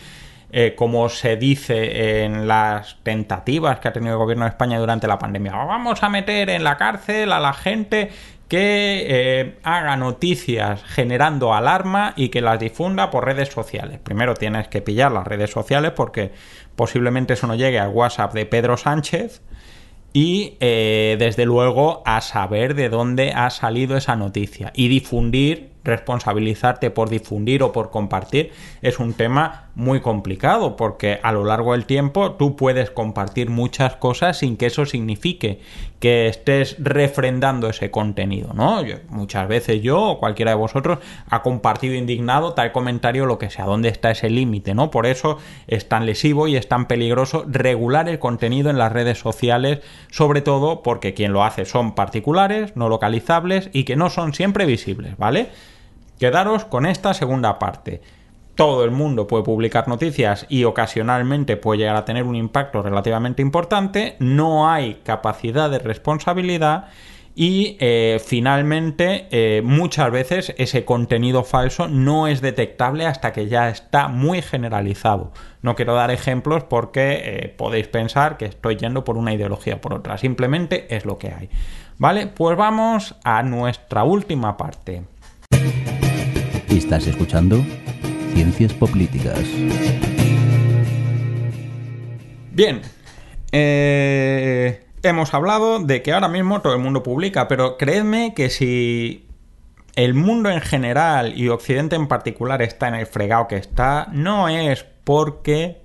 eh, 0.51 0.73
como 0.75 1.09
se 1.09 1.37
dice 1.37 2.23
en 2.23 2.47
las 2.47 2.97
tentativas 3.03 3.79
que 3.79 3.87
ha 3.87 3.93
tenido 3.93 4.13
el 4.13 4.19
gobierno 4.19 4.45
de 4.45 4.49
España 4.49 4.79
durante 4.79 5.07
la 5.07 5.19
pandemia. 5.19 5.51
Vamos 5.51 6.01
a 6.01 6.09
meter 6.09 6.49
en 6.49 6.63
la 6.63 6.77
cárcel 6.77 7.31
a 7.31 7.39
la 7.39 7.53
gente 7.53 8.09
que 8.49 9.05
eh, 9.07 9.59
haga 9.61 9.95
noticias 9.95 10.83
generando 10.83 11.53
alarma 11.53 12.13
y 12.15 12.29
que 12.29 12.41
las 12.41 12.59
difunda 12.59 13.11
por 13.11 13.25
redes 13.25 13.49
sociales. 13.49 13.99
Primero 13.99 14.33
tienes 14.33 14.67
que 14.67 14.81
pillar 14.81 15.11
las 15.11 15.27
redes 15.27 15.51
sociales 15.51 15.91
porque 15.95 16.31
posiblemente 16.75 17.33
eso 17.33 17.45
no 17.45 17.53
llegue 17.53 17.79
al 17.79 17.89
WhatsApp 17.89 18.33
de 18.33 18.47
Pedro 18.47 18.75
Sánchez 18.75 19.43
y 20.13 20.57
eh, 20.59 21.15
desde 21.19 21.45
luego 21.45 22.01
a 22.05 22.21
saber 22.21 22.73
de 22.73 22.89
dónde 22.89 23.33
ha 23.33 23.51
salido 23.51 23.95
esa 23.95 24.15
noticia 24.15 24.71
y 24.73 24.87
difundir 24.87 25.69
responsabilizarte 25.83 26.89
por 26.89 27.09
difundir 27.09 27.63
o 27.63 27.71
por 27.71 27.91
compartir 27.91 28.51
es 28.81 28.99
un 28.99 29.13
tema 29.13 29.68
muy 29.79 30.01
complicado 30.01 30.75
porque 30.75 31.19
a 31.23 31.31
lo 31.31 31.45
largo 31.45 31.71
del 31.71 31.85
tiempo 31.85 32.33
tú 32.33 32.57
puedes 32.57 32.91
compartir 32.91 33.49
muchas 33.49 33.95
cosas 33.95 34.37
sin 34.37 34.57
que 34.57 34.65
eso 34.65 34.85
signifique 34.85 35.61
que 36.01 36.27
estés 36.27 36.75
refrendando 36.79 37.69
ese 37.69 37.89
contenido, 37.89 38.53
¿no? 38.53 38.81
muchas 39.07 39.47
veces 39.47 39.81
yo 39.81 40.01
o 40.01 40.19
cualquiera 40.19 40.51
de 40.51 40.57
vosotros 40.57 40.99
ha 41.29 41.41
compartido 41.41 41.95
indignado 41.95 42.53
tal 42.53 42.73
comentario 42.73 43.25
lo 43.25 43.39
que 43.39 43.49
sea, 43.49 43.65
¿dónde 43.65 43.87
está 43.87 44.11
ese 44.11 44.29
límite, 44.29 44.75
¿no? 44.75 44.91
Por 44.91 45.05
eso 45.05 45.37
es 45.67 45.87
tan 45.87 46.05
lesivo 46.05 46.47
y 46.47 46.57
es 46.57 46.67
tan 46.67 46.85
peligroso 46.87 47.45
regular 47.47 48.09
el 48.09 48.19
contenido 48.19 48.69
en 48.69 48.77
las 48.77 48.91
redes 48.91 49.17
sociales, 49.17 49.79
sobre 50.11 50.41
todo 50.41 50.83
porque 50.83 51.13
quien 51.13 51.31
lo 51.31 51.43
hace 51.45 51.63
son 51.63 51.95
particulares, 51.95 52.75
no 52.75 52.89
localizables 52.89 53.69
y 53.71 53.85
que 53.85 53.95
no 53.95 54.09
son 54.09 54.33
siempre 54.33 54.65
visibles, 54.65 55.17
¿vale? 55.17 55.49
Quedaros 56.19 56.65
con 56.65 56.85
esta 56.85 57.13
segunda 57.13 57.59
parte. 57.59 58.01
Todo 58.59 58.83
el 58.83 58.91
mundo 58.91 59.25
puede 59.25 59.45
publicar 59.45 59.87
noticias 59.87 60.45
y 60.49 60.65
ocasionalmente 60.65 61.55
puede 61.55 61.79
llegar 61.79 61.95
a 61.95 62.03
tener 62.03 62.25
un 62.25 62.35
impacto 62.35 62.81
relativamente 62.81 63.41
importante. 63.41 64.17
No 64.19 64.69
hay 64.69 64.95
capacidad 64.95 65.69
de 65.69 65.79
responsabilidad 65.79 66.89
y 67.35 67.77
eh, 67.79 68.21
finalmente 68.21 69.29
eh, 69.31 69.61
muchas 69.63 70.11
veces 70.11 70.53
ese 70.57 70.83
contenido 70.83 71.45
falso 71.45 71.87
no 71.87 72.27
es 72.27 72.41
detectable 72.41 73.05
hasta 73.05 73.31
que 73.31 73.47
ya 73.47 73.69
está 73.69 74.09
muy 74.09 74.41
generalizado. 74.41 75.31
No 75.61 75.75
quiero 75.75 75.93
dar 75.93 76.11
ejemplos 76.11 76.65
porque 76.65 77.21
eh, 77.23 77.55
podéis 77.57 77.87
pensar 77.87 78.35
que 78.35 78.43
estoy 78.43 78.75
yendo 78.75 79.05
por 79.05 79.15
una 79.15 79.33
ideología 79.33 79.75
o 79.75 79.79
por 79.79 79.93
otra. 79.93 80.17
Simplemente 80.17 80.93
es 80.93 81.05
lo 81.05 81.17
que 81.17 81.29
hay. 81.29 81.49
¿Vale? 81.97 82.27
Pues 82.27 82.57
vamos 82.57 83.15
a 83.23 83.41
nuestra 83.41 84.03
última 84.03 84.57
parte. 84.57 85.03
Estás 86.67 87.07
escuchando 87.07 87.63
Ciencias 88.33 88.73
Políticas. 88.73 89.43
Bien, 92.51 92.81
eh, 93.51 94.85
hemos 95.03 95.33
hablado 95.33 95.79
de 95.79 96.01
que 96.01 96.11
ahora 96.11 96.27
mismo 96.27 96.61
todo 96.61 96.73
el 96.73 96.79
mundo 96.79 97.03
publica, 97.03 97.47
pero 97.47 97.77
creedme 97.77 98.33
que 98.33 98.49
si 98.49 99.27
el 99.95 100.13
mundo 100.13 100.49
en 100.49 100.61
general 100.61 101.37
y 101.37 101.49
Occidente 101.49 101.95
en 101.95 102.07
particular 102.07 102.61
está 102.61 102.87
en 102.87 102.95
el 102.95 103.05
fregado 103.05 103.47
que 103.47 103.57
está, 103.57 104.07
no 104.11 104.47
es 104.49 104.85
porque 105.03 105.81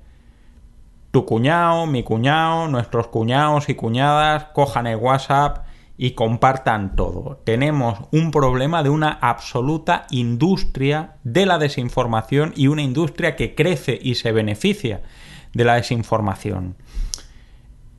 tu 1.10 1.24
cuñado, 1.24 1.86
mi 1.86 2.02
cuñado, 2.02 2.68
nuestros 2.68 3.06
cuñados 3.06 3.68
y 3.68 3.74
cuñadas 3.74 4.46
cojan 4.52 4.86
el 4.86 4.96
WhatsApp 4.96 5.63
y 5.96 6.12
compartan 6.12 6.96
todo. 6.96 7.40
Tenemos 7.44 8.00
un 8.10 8.30
problema 8.30 8.82
de 8.82 8.90
una 8.90 9.10
absoluta 9.10 10.06
industria 10.10 11.16
de 11.22 11.46
la 11.46 11.58
desinformación 11.58 12.52
y 12.56 12.66
una 12.66 12.82
industria 12.82 13.36
que 13.36 13.54
crece 13.54 13.98
y 14.00 14.16
se 14.16 14.32
beneficia 14.32 15.02
de 15.52 15.64
la 15.64 15.76
desinformación. 15.76 16.76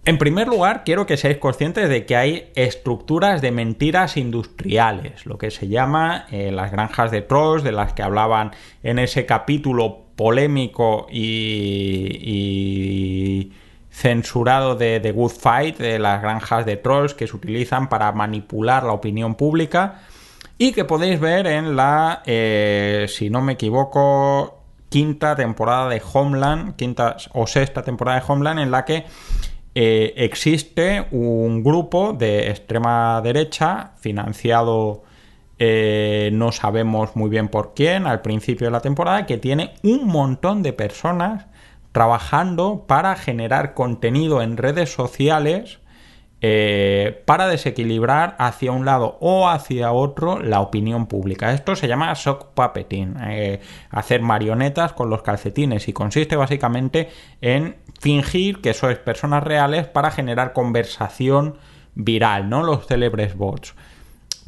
En 0.04 0.18
primer 0.20 0.48
lugar, 0.48 0.84
quiero 0.84 1.08
que 1.08 1.18
seáis 1.18 1.38
conscientes 1.38 1.90
de 1.90 2.06
que 2.06 2.16
hay 2.16 2.52
estructuras 2.54 3.42
de 3.42 3.52
mentiras 3.52 4.18
industriales, 4.18 5.26
lo 5.26 5.40
que 5.40 5.50
se 5.50 5.68
llama 5.68 6.28
eh, 6.32 6.52
las 6.52 6.72
granjas 6.72 7.10
de 7.10 7.24
trolls, 7.24 7.64
de 7.64 7.72
las 7.72 7.94
que 7.94 8.04
hablaban 8.04 8.52
en 8.84 9.00
ese 9.00 9.26
capítulo 9.26 10.04
polémico 10.16 11.08
y 11.10 12.36
censurado 13.96 14.76
de 14.76 15.00
The 15.00 15.14
Good 15.14 15.32
Fight, 15.32 15.78
de 15.78 16.00
las 16.00 16.22
granjas 16.22 16.66
de 16.66 16.76
trolls 16.76 17.14
que 17.14 17.28
se 17.28 17.36
utilizan 17.36 17.88
para 17.88 18.12
manipular 18.12 18.84
la 18.84 18.92
opinión 18.92 19.36
pública. 19.36 20.02
Y 20.58 20.74
que 20.74 20.84
podéis 20.84 21.20
ver 21.20 21.48
en 21.48 21.78
la, 21.78 22.22
eh, 22.26 23.06
si 23.08 23.30
no 23.30 23.42
me 23.42 23.54
equivoco, 23.54 24.60
quinta 24.90 25.36
temporada 25.36 25.90
de 25.90 26.02
Homeland, 26.14 26.76
quinta 26.76 27.16
o 27.34 27.48
sexta 27.48 27.84
temporada 27.84 28.20
de 28.20 28.26
Homeland, 28.28 28.60
en 28.60 28.72
la 28.72 28.84
que 28.84 29.06
eh, 29.74 30.14
existe 30.18 31.08
un 31.12 31.64
grupo 31.64 32.12
de 32.14 32.50
extrema 32.50 33.22
derecha 33.22 33.94
financiado 33.98 35.04
eh, 35.58 36.32
no 36.34 36.52
sabemos 36.52 37.16
muy 37.16 37.30
bien 37.30 37.48
por 37.48 37.74
quién 37.74 38.08
al 38.08 38.22
principio 38.22 38.68
de 38.68 38.72
la 38.72 38.82
temporada 38.82 39.26
que 39.26 39.38
tiene 39.38 39.74
un 39.84 40.06
montón 40.06 40.62
de 40.64 40.74
personas 40.74 41.46
trabajando 41.96 42.84
para 42.88 43.16
generar 43.16 43.74
contenido 43.74 44.42
en 44.42 44.58
redes 44.58 44.94
sociales 44.94 45.80
eh, 46.42 47.24
para 47.26 47.48
desequilibrar 47.48 48.36
hacia 48.38 48.74
un 48.74 48.84
lado 48.84 49.18
o 49.22 49.48
hacia 49.48 49.94
otro 49.94 50.42
la 50.42 50.60
opinión 50.60 51.06
pública. 51.08 51.54
Esto 51.54 51.74
se 51.78 51.88
llama 51.88 52.12
shock 52.14 52.48
puppeting, 52.54 53.16
eh, 53.22 53.62
hacer 53.92 54.22
marionetas 54.22 54.92
con 54.92 55.10
los 55.10 55.22
calcetines 55.22 55.88
y 55.88 55.94
consiste 55.94 56.36
básicamente 56.36 57.08
en 57.40 57.78
fingir 57.98 58.60
que 58.60 58.74
sois 58.74 58.98
personas 58.98 59.42
reales 59.42 59.88
para 59.88 60.12
generar 60.12 60.52
conversación 60.52 61.56
viral, 61.94 62.50
¿no? 62.50 62.62
Los 62.62 62.88
célebres 62.88 63.38
bots. 63.38 63.74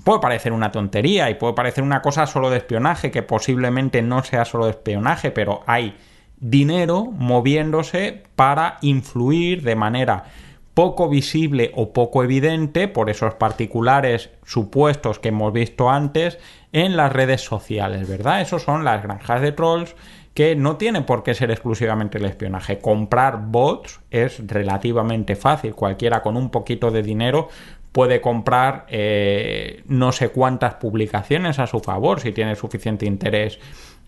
Puede 0.04 0.20
parecer 0.20 0.52
una 0.52 0.74
tontería 0.74 1.30
y 1.30 1.36
puede 1.36 1.54
parecer 1.54 1.86
una 1.86 2.02
cosa 2.02 2.28
solo 2.28 2.50
de 2.50 2.58
espionaje, 2.58 3.10
que 3.10 3.24
posiblemente 3.24 4.02
no 4.02 4.22
sea 4.26 4.44
solo 4.44 4.66
de 4.66 4.72
espionaje, 4.72 5.32
pero 5.32 5.64
hay 5.66 5.96
dinero 6.40 7.06
moviéndose 7.06 8.24
para 8.36 8.78
influir 8.82 9.64
de 9.64 9.76
manera 9.76 10.26
poco 10.74 11.10
visible 11.10 11.72
o 11.76 11.92
poco 11.92 12.24
evidente 12.24 12.88
por 12.88 13.10
esos 13.10 13.34
particulares 13.34 14.30
supuestos 14.46 15.18
que 15.18 15.30
hemos 15.30 15.52
visto 15.52 15.90
antes 15.90 16.38
en 16.72 16.96
las 16.96 17.12
redes 17.12 17.42
sociales, 17.42 18.08
¿verdad? 18.08 18.42
Esos 18.42 18.62
son 18.62 18.84
las 18.84 19.02
granjas 19.02 19.42
de 19.42 19.52
trolls 19.52 19.96
que 20.36 20.56
no 20.56 20.78
tienen 20.78 21.04
por 21.04 21.24
qué 21.24 21.34
ser 21.34 21.50
exclusivamente 21.50 22.20
el 22.20 22.26
espionaje. 22.26 22.78
Comprar 22.78 23.48
bots 23.48 24.02
es 24.12 24.40
relativamente 24.46 25.36
fácil. 25.36 25.74
Cualquiera 25.74 26.22
con 26.22 26.38
un 26.38 26.52
poquito 26.52 26.92
de 26.92 27.02
dinero 27.02 27.50
puede 27.92 28.22
comprar 28.22 28.86
eh, 28.90 29.82
no 29.88 30.12
sé 30.12 30.30
cuántas 30.30 30.76
publicaciones 30.76 31.58
a 31.58 31.66
su 31.66 31.80
favor 31.80 32.20
si 32.20 32.34
tiene 32.34 32.56
suficiente 32.56 33.08
interés 33.08 33.58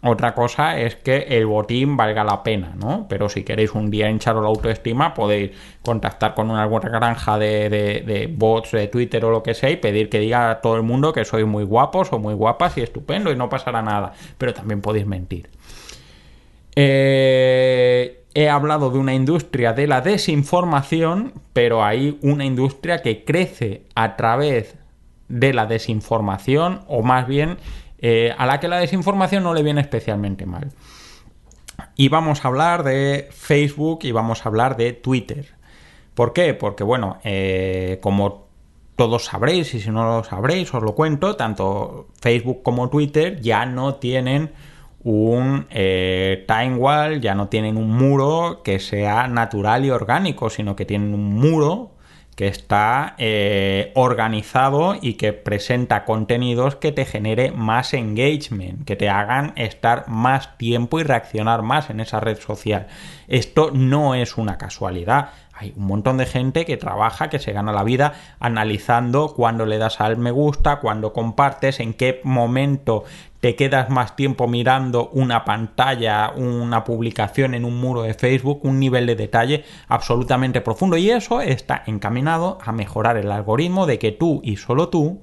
otra 0.01 0.33
cosa 0.33 0.79
es 0.79 0.95
que 0.95 1.17
el 1.29 1.45
botín 1.45 1.97
valga 1.97 2.23
la 2.23 2.41
pena, 2.41 2.73
¿no? 2.79 3.05
Pero 3.09 3.27
si 3.27 3.43
queréis 3.43 3.73
un 3.73 3.91
día 3.91 4.09
hincharos 4.09 4.41
la 4.41 4.47
autoestima, 4.47 5.13
podéis 5.13 5.51
contactar 5.81 6.35
con 6.35 6.49
una 6.49 6.65
buena 6.67 6.87
granja 6.87 7.37
de, 7.37 8.33
bots 8.33 8.71
de 8.71 8.87
Twitter 8.87 9.25
o 9.25 9.31
lo 9.31 9.43
que 9.43 9.53
sea 9.53 9.69
y 9.69 9.75
pedir 9.75 10.09
que 10.09 10.19
diga 10.19 10.51
a 10.51 10.61
todo 10.61 10.77
el 10.77 10.83
mundo 10.83 11.11
que 11.11 11.25
sois 11.25 11.45
muy 11.45 11.65
guapos 11.65 12.13
o 12.13 12.19
muy 12.19 12.33
guapas 12.33 12.77
y 12.77 12.81
estupendo 12.81 13.29
y 13.29 13.35
no 13.35 13.49
pasará 13.49 13.81
nada. 13.81 14.13
Pero 14.37 14.53
también 14.53 14.79
podéis 14.79 15.05
mentir. 15.05 15.49
Eh, 16.75 18.23
he 18.33 18.47
hablado 18.47 18.91
de 18.91 18.99
una 18.99 19.13
industria 19.13 19.73
de 19.73 19.85
la 19.85 19.99
desinformación, 19.99 21.33
pero 21.51 21.83
hay 21.83 22.17
una 22.21 22.45
industria 22.45 23.01
que 23.01 23.25
crece 23.25 23.83
a 23.95 24.15
través 24.15 24.77
de 25.27 25.53
la 25.53 25.65
desinformación, 25.65 26.81
o 26.87 27.03
más 27.03 27.27
bien 27.27 27.57
eh, 28.01 28.33
a 28.37 28.45
la 28.45 28.59
que 28.59 28.67
la 28.67 28.77
desinformación 28.77 29.43
no 29.43 29.53
le 29.53 29.63
viene 29.63 29.81
especialmente 29.81 30.45
mal. 30.45 30.71
Y 31.95 32.09
vamos 32.09 32.43
a 32.43 32.47
hablar 32.47 32.83
de 32.83 33.29
Facebook 33.31 33.99
y 34.03 34.11
vamos 34.11 34.45
a 34.45 34.49
hablar 34.49 34.77
de 34.77 34.93
Twitter. 34.93 35.53
¿Por 36.13 36.33
qué? 36.33 36.53
Porque, 36.53 36.83
bueno, 36.83 37.19
eh, 37.23 37.99
como 38.01 38.47
todos 38.95 39.25
sabréis, 39.25 39.73
y 39.73 39.79
si 39.79 39.91
no 39.91 40.03
lo 40.03 40.23
sabréis, 40.23 40.73
os 40.73 40.83
lo 40.83 40.93
cuento, 40.93 41.37
tanto 41.37 42.07
Facebook 42.21 42.63
como 42.63 42.89
Twitter 42.89 43.39
ya 43.39 43.65
no 43.65 43.95
tienen 43.95 44.51
un 45.03 45.67
eh, 45.69 46.43
time 46.47 46.75
wall, 46.75 47.21
ya 47.21 47.35
no 47.35 47.47
tienen 47.47 47.77
un 47.77 47.91
muro 47.91 48.61
que 48.63 48.79
sea 48.79 49.27
natural 49.27 49.85
y 49.85 49.89
orgánico, 49.89 50.49
sino 50.49 50.75
que 50.75 50.85
tienen 50.85 51.13
un 51.13 51.35
muro 51.35 51.91
que 52.39 52.47
está 52.47 53.15
eh, 53.17 53.91
organizado 53.95 54.95
y 55.01 55.15
que 55.15 55.33
presenta 55.33 56.05
contenidos 56.05 56.77
que 56.77 56.93
te 56.93 57.03
genere 57.03 57.51
más 57.51 57.93
engagement, 57.93 58.85
que 58.85 58.95
te 58.95 59.09
hagan 59.09 59.51
estar 59.57 60.07
más 60.07 60.57
tiempo 60.57 61.01
y 61.01 61.03
reaccionar 61.03 61.63
más 61.63 61.89
en 61.89 61.99
esa 61.99 62.21
red 62.21 62.39
social. 62.39 62.87
Esto 63.27 63.71
no 63.73 64.15
es 64.15 64.37
una 64.37 64.57
casualidad. 64.57 65.31
Hay 65.51 65.73
un 65.75 65.87
montón 65.87 66.15
de 66.15 66.25
gente 66.25 66.63
que 66.63 66.77
trabaja, 66.77 67.29
que 67.29 67.39
se 67.39 67.51
gana 67.51 67.73
la 67.73 67.83
vida 67.83 68.13
analizando 68.39 69.33
cuándo 69.35 69.65
le 69.65 69.77
das 69.77 69.99
al 69.99 70.15
me 70.15 70.31
gusta, 70.31 70.79
cuándo 70.79 71.11
compartes, 71.11 71.81
en 71.81 71.93
qué 71.93 72.21
momento 72.23 73.03
te 73.39 73.55
quedas 73.55 73.89
más 73.89 74.15
tiempo 74.15 74.47
mirando 74.47 75.09
una 75.09 75.45
pantalla, 75.45 76.31
una 76.35 76.83
publicación 76.83 77.53
en 77.53 77.65
un 77.65 77.79
muro 77.79 78.03
de 78.03 78.13
Facebook, 78.13 78.61
un 78.63 78.79
nivel 78.79 79.05
de 79.05 79.15
detalle 79.15 79.63
absolutamente 79.87 80.61
profundo. 80.61 80.97
Y 80.97 81.09
eso 81.09 81.41
está 81.41 81.83
encaminado 81.85 82.57
a 82.63 82.71
mejorar 82.71 83.17
el 83.17 83.31
algoritmo 83.31 83.85
de 83.85 83.97
que 83.97 84.11
tú 84.11 84.41
y 84.43 84.57
solo 84.57 84.89
tú 84.89 85.21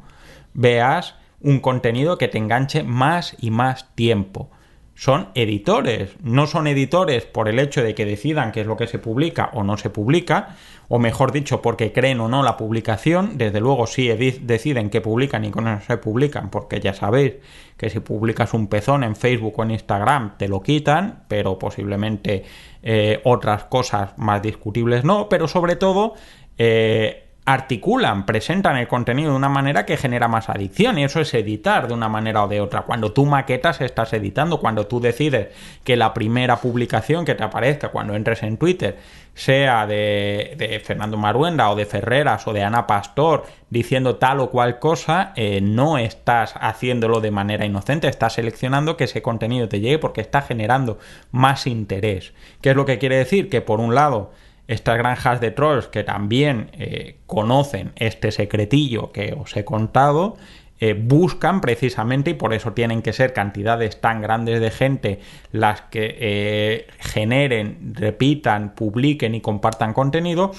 veas 0.54 1.16
un 1.40 1.60
contenido 1.60 2.16
que 2.16 2.28
te 2.28 2.38
enganche 2.38 2.82
más 2.82 3.36
y 3.38 3.50
más 3.50 3.94
tiempo 3.94 4.50
son 4.96 5.28
editores. 5.34 6.16
No 6.22 6.46
son 6.46 6.66
editores 6.66 7.26
por 7.26 7.48
el 7.48 7.58
hecho 7.58 7.82
de 7.82 7.94
que 7.94 8.06
decidan 8.06 8.50
qué 8.50 8.62
es 8.62 8.66
lo 8.66 8.76
que 8.76 8.86
se 8.86 8.98
publica 8.98 9.50
o 9.52 9.62
no 9.62 9.76
se 9.76 9.90
publica, 9.90 10.56
o 10.88 10.98
mejor 10.98 11.32
dicho, 11.32 11.60
porque 11.60 11.92
creen 11.92 12.20
o 12.20 12.28
no 12.28 12.42
la 12.42 12.56
publicación. 12.56 13.36
Desde 13.36 13.60
luego, 13.60 13.86
sí 13.86 14.08
deciden 14.08 14.88
qué 14.88 15.02
publican 15.02 15.44
y 15.44 15.52
qué 15.52 15.60
no 15.60 15.80
se 15.82 15.98
publican, 15.98 16.50
porque 16.50 16.80
ya 16.80 16.94
sabéis 16.94 17.34
que 17.76 17.90
si 17.90 18.00
publicas 18.00 18.54
un 18.54 18.68
pezón 18.68 19.04
en 19.04 19.16
Facebook 19.16 19.54
o 19.58 19.62
en 19.62 19.72
Instagram 19.72 20.38
te 20.38 20.48
lo 20.48 20.62
quitan, 20.62 21.24
pero 21.28 21.58
posiblemente 21.58 22.44
eh, 22.82 23.20
otras 23.24 23.64
cosas 23.64 24.14
más 24.16 24.40
discutibles 24.40 25.04
no. 25.04 25.28
Pero 25.28 25.46
sobre 25.46 25.76
todo, 25.76 26.14
eh, 26.56 27.25
articulan, 27.46 28.26
presentan 28.26 28.76
el 28.76 28.88
contenido 28.88 29.30
de 29.30 29.36
una 29.36 29.48
manera 29.48 29.86
que 29.86 29.96
genera 29.96 30.26
más 30.26 30.48
adicción 30.48 30.98
y 30.98 31.04
eso 31.04 31.20
es 31.20 31.32
editar 31.32 31.86
de 31.86 31.94
una 31.94 32.08
manera 32.08 32.42
o 32.42 32.48
de 32.48 32.60
otra. 32.60 32.82
Cuando 32.82 33.12
tú 33.12 33.24
maquetas 33.24 33.80
estás 33.80 34.12
editando, 34.12 34.58
cuando 34.58 34.88
tú 34.88 34.98
decides 34.98 35.54
que 35.84 35.96
la 35.96 36.12
primera 36.12 36.56
publicación 36.56 37.24
que 37.24 37.36
te 37.36 37.44
aparezca 37.44 37.90
cuando 37.90 38.16
entres 38.16 38.42
en 38.42 38.56
Twitter 38.56 38.98
sea 39.32 39.86
de, 39.86 40.82
Fernando 40.84 41.16
Maruenda 41.16 41.70
o 41.70 41.76
de 41.76 41.86
Ferreras 41.86 42.48
o 42.48 42.52
de 42.52 42.64
Ana 42.64 42.84
Pastor 42.88 43.44
diciendo 43.70 44.16
tal 44.16 44.40
o 44.40 44.50
cual 44.50 44.80
cosa, 44.80 45.32
eh, 45.36 45.60
no 45.60 45.98
estás 45.98 46.54
haciéndolo 46.60 47.20
de 47.20 47.30
manera 47.30 47.64
inocente, 47.64 48.08
estás 48.08 48.32
seleccionando 48.32 48.96
que 48.96 49.04
ese 49.04 49.22
contenido 49.22 49.68
te 49.68 49.78
llegue 49.78 49.98
porque 50.00 50.20
está 50.20 50.42
generando 50.42 50.98
más 51.30 51.68
interés. 51.68 52.32
¿Qué 52.60 52.70
es 52.70 52.76
lo 52.76 52.86
que 52.86 52.98
quiere 52.98 53.18
decir? 53.18 53.48
Que 53.48 53.60
por 53.60 53.78
un 53.78 53.94
lado 53.94 54.32
estas 54.68 54.98
granjas 54.98 55.40
de 55.40 55.50
trolls 55.50 55.86
que 55.88 56.04
también 56.04 56.70
eh, 56.72 57.18
conocen 57.26 57.92
este 57.96 58.32
secretillo 58.32 59.12
que 59.12 59.36
os 59.38 59.56
he 59.56 59.64
contado, 59.64 60.36
eh, 60.78 60.94
buscan 60.94 61.60
precisamente, 61.60 62.30
y 62.30 62.34
por 62.34 62.52
eso 62.52 62.72
tienen 62.72 63.00
que 63.00 63.12
ser 63.12 63.32
cantidades 63.32 64.00
tan 64.00 64.20
grandes 64.20 64.60
de 64.60 64.70
gente 64.70 65.20
las 65.52 65.82
que 65.82 66.16
eh, 66.18 66.86
generen, 66.98 67.94
repitan, 67.94 68.74
publiquen 68.74 69.34
y 69.34 69.40
compartan 69.40 69.94
contenido, 69.94 70.52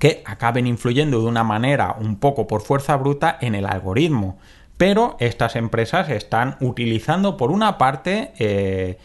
que 0.00 0.22
acaben 0.24 0.66
influyendo 0.66 1.20
de 1.20 1.26
una 1.26 1.44
manera 1.44 1.96
un 1.98 2.18
poco 2.18 2.46
por 2.46 2.62
fuerza 2.62 2.96
bruta 2.96 3.36
en 3.40 3.54
el 3.54 3.66
algoritmo. 3.66 4.38
Pero 4.76 5.16
estas 5.18 5.56
empresas 5.56 6.08
están 6.08 6.56
utilizando 6.60 7.36
por 7.36 7.50
una 7.50 7.78
parte 7.78 8.96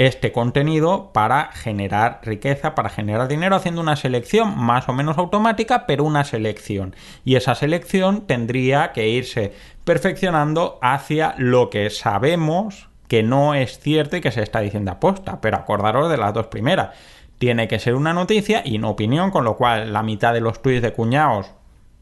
este 0.00 0.32
contenido 0.32 1.10
para 1.12 1.52
generar 1.52 2.20
riqueza, 2.22 2.74
para 2.74 2.88
generar 2.88 3.28
dinero, 3.28 3.54
haciendo 3.54 3.82
una 3.82 3.96
selección 3.96 4.56
más 4.56 4.88
o 4.88 4.94
menos 4.94 5.18
automática, 5.18 5.86
pero 5.86 6.04
una 6.04 6.24
selección. 6.24 6.96
Y 7.22 7.36
esa 7.36 7.54
selección 7.54 8.22
tendría 8.22 8.92
que 8.92 9.08
irse 9.08 9.52
perfeccionando 9.84 10.78
hacia 10.80 11.34
lo 11.36 11.68
que 11.68 11.90
sabemos 11.90 12.88
que 13.08 13.22
no 13.22 13.54
es 13.54 13.78
cierto 13.78 14.16
y 14.16 14.22
que 14.22 14.30
se 14.30 14.42
está 14.42 14.60
diciendo 14.60 14.90
aposta. 14.90 15.42
Pero 15.42 15.58
acordaros 15.58 16.10
de 16.10 16.16
las 16.16 16.32
dos 16.32 16.46
primeras. 16.46 16.96
Tiene 17.38 17.68
que 17.68 17.78
ser 17.78 17.94
una 17.94 18.14
noticia 18.14 18.62
y 18.64 18.78
no 18.78 18.88
opinión, 18.88 19.30
con 19.30 19.44
lo 19.44 19.58
cual 19.58 19.92
la 19.92 20.02
mitad 20.02 20.32
de 20.32 20.40
los 20.40 20.62
tweets 20.62 20.80
de 20.80 20.94
cuñados 20.94 21.52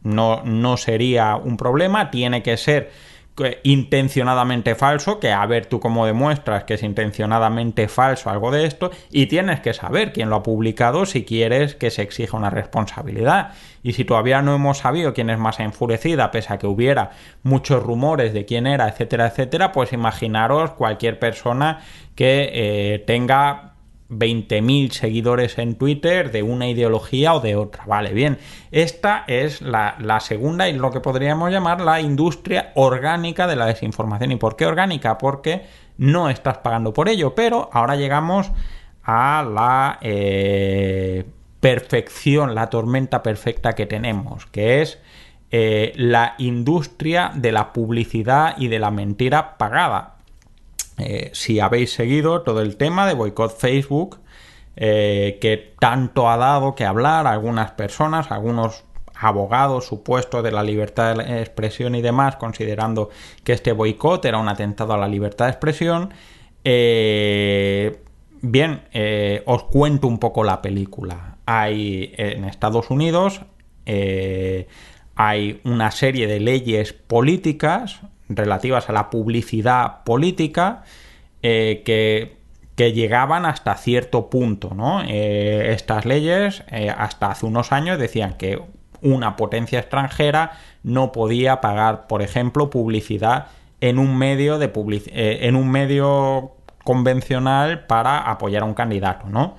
no, 0.05 0.43
no 0.45 0.77
sería 0.77 1.35
un 1.35 1.57
problema. 1.57 2.13
Tiene 2.13 2.45
que 2.45 2.57
ser 2.59 2.93
intencionadamente 3.63 4.75
falso, 4.75 5.21
que 5.21 5.33
a 5.33 5.45
ver 5.47 5.67
tú 5.67 5.81
cómo 5.81 6.07
demuestras 6.07 6.65
que 6.65 6.75
es 6.75 6.83
intencionadamente 6.83 7.89
falso 7.89 8.31
algo 8.31 8.51
de 8.51 8.67
esto, 8.67 8.91
y 9.11 9.27
tienes 9.27 9.61
que 9.61 9.75
saber 9.75 10.13
quién 10.13 10.31
lo 10.31 10.37
ha 10.37 10.43
publicado 10.43 11.07
si 11.07 11.25
quieres 11.25 11.75
que 11.75 11.91
se 11.91 12.03
exija 12.03 12.37
una 12.37 12.51
responsabilidad. 12.51 13.53
Y 13.83 13.93
si 13.93 14.05
todavía 14.05 14.43
no 14.43 14.55
hemos 14.55 14.79
sabido 14.79 15.15
quién 15.15 15.31
es 15.31 15.39
más 15.39 15.61
enfurecida, 15.61 16.31
pese 16.31 16.53
a 16.53 16.59
que 16.59 16.67
hubiera 16.67 17.11
muchos 17.43 17.83
rumores 17.83 18.33
de 18.33 18.45
quién 18.45 18.67
era, 18.67 18.89
etcétera, 18.89 19.29
etcétera, 19.29 19.73
pues 19.73 19.93
imaginaros 19.93 20.73
cualquier 20.73 21.19
persona 21.19 21.81
que 22.15 22.51
eh, 22.53 22.99
tenga 23.07 23.68
20.000 24.11 24.91
seguidores 24.91 25.59
en 25.59 25.75
Twitter 25.75 26.33
de 26.33 26.43
una 26.43 26.69
ideología 26.69 27.35
o 27.35 27.41
de 27.41 27.57
otra. 27.57 27.85
Vale, 27.87 28.13
bien. 28.13 28.39
Esta 28.71 29.25
es 29.27 29.61
la, 29.61 30.21
segunda 30.21 30.69
y 30.69 30.73
lo 30.73 30.91
que 30.91 31.01
podríamos 31.01 31.51
llamar 31.51 31.81
la 31.81 32.01
industria 32.01 32.73
orgánica 32.75 33.47
de 33.47 33.57
la 33.57 33.67
desinformación. 33.67 34.33
¿Y 34.33 34.37
por 34.37 34.57
qué 34.57 34.67
orgánica? 34.67 35.19
Porque 35.19 35.67
no 35.99 36.31
estás 36.31 36.59
pagando 36.59 36.93
por 36.93 37.09
ello. 37.09 37.35
Pero 37.35 37.69
ahora 37.73 37.97
llegamos 37.97 38.51
a 39.03 39.43
la 39.43 39.99
eh, 40.01 41.25
perfección, 41.61 42.55
la 42.55 42.71
tormenta 42.71 43.23
perfecta 43.23 43.75
que 43.75 43.87
tenemos, 43.87 44.47
que 44.47 44.81
es 44.81 44.99
eh, 45.51 45.93
la 45.97 46.35
industria 46.39 47.33
de 47.35 47.53
la 47.53 47.73
publicidad 47.73 48.57
y 48.59 48.69
de 48.69 48.79
la 48.79 48.91
mentira 48.91 49.57
pagada. 49.57 50.18
Eh, 50.99 51.31
si 51.33 51.61
habéis 51.61 51.93
seguido 51.93 52.43
todo 52.43 52.61
el 52.61 52.77
tema 52.77 53.07
de 53.07 53.15
boicot 53.15 53.57
Facebook, 53.57 54.19
eh, 54.77 55.39
que 55.41 55.75
tanto 55.79 56.31
ha 56.31 56.37
dado 56.37 56.75
que 56.75 56.85
hablar 56.85 57.27
a 57.27 57.33
algunas 57.33 57.73
personas, 57.73 58.31
algunos 58.31 58.85
abogados 59.15 59.87
supuestos 59.87 60.45
de 60.45 60.53
la 60.53 60.63
libertad 60.63 61.17
de 61.17 61.41
expresión 61.41 61.95
y 61.95 62.03
demás, 62.03 62.37
considerando 62.37 63.11
que 63.43 63.53
este 63.53 63.73
boicot 63.73 64.25
era 64.25 64.39
un 64.39 64.49
atentado 64.49 64.93
a 64.93 64.99
la 64.99 65.09
libertad 65.09 65.47
de 65.47 65.51
expresión. 65.53 66.15
Eh, 66.63 68.01
bien, 68.43 68.83
os 69.47 69.65
cuento 69.65 70.07
un 70.07 70.19
poco 70.19 70.45
la 70.45 70.63
película. 70.63 71.39
Hay 71.47 72.13
en 72.17 72.45
Estados 72.45 72.91
Unidos 72.91 73.41
hay 75.19 75.61
una 75.65 75.91
serie 75.91 76.29
de 76.29 76.39
leyes 76.39 76.93
políticas 76.93 78.03
relativas 78.29 78.89
a 78.89 78.93
la 78.93 79.11
publicidad 79.11 80.05
política 80.05 80.83
eh, 81.43 81.83
que 81.85 82.39
que 82.79 82.93
llegaban 82.93 83.45
hasta 83.45 83.75
cierto 83.75 84.31
punto, 84.31 84.73
¿no? 84.73 85.03
Eh, 85.03 85.73
estas 85.73 86.05
leyes 86.05 86.63
eh, 86.71 86.95
hasta 86.97 87.33
hace 87.33 87.45
unos 87.45 87.73
años 87.73 87.99
decían 87.99 88.35
que 88.35 88.63
una 89.03 89.35
potencia 89.35 89.81
extranjera 89.81 90.53
no 90.85 91.11
podía 91.11 91.61
pagar, 91.61 92.07
por 92.07 92.23
ejemplo, 92.23 92.71
publicidad 92.71 93.49
en 93.81 93.99
un 93.99 94.17
medio 94.17 94.59
de 94.61 94.71
en 95.13 95.57
un 95.57 95.69
medio 95.73 96.53
convencional 96.85 97.85
para 97.87 98.21
apoyar 98.21 98.63
a 98.63 98.67
un 98.67 98.75
candidato, 98.75 99.27
¿no? 99.29 99.57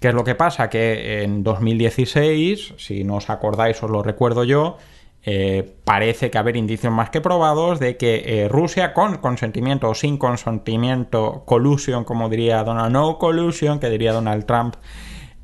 ¿Qué 0.00 0.08
es 0.08 0.14
lo 0.14 0.24
que 0.24 0.34
pasa? 0.34 0.68
Que 0.70 1.22
en 1.22 1.44
2016, 1.44 2.74
si 2.78 3.04
no 3.04 3.16
os 3.16 3.30
acordáis, 3.30 3.80
os 3.80 3.90
lo 3.90 4.02
recuerdo 4.02 4.42
yo, 4.42 4.76
eh, 5.22 5.76
parece 5.84 6.30
que 6.30 6.38
haber 6.38 6.56
indicios 6.56 6.92
más 6.92 7.10
que 7.10 7.20
probados 7.20 7.78
de 7.78 7.98
que 7.98 8.22
eh, 8.44 8.48
Rusia, 8.48 8.94
con 8.94 9.18
consentimiento 9.18 9.90
o 9.90 9.94
sin 9.94 10.16
consentimiento, 10.16 11.42
collusion, 11.44 12.04
como 12.04 12.30
diría 12.30 12.64
Donald, 12.64 12.92
no 12.92 13.18
collusion, 13.18 13.80
que 13.80 13.90
diría 13.90 14.14
Donald 14.14 14.46
Trump, 14.46 14.76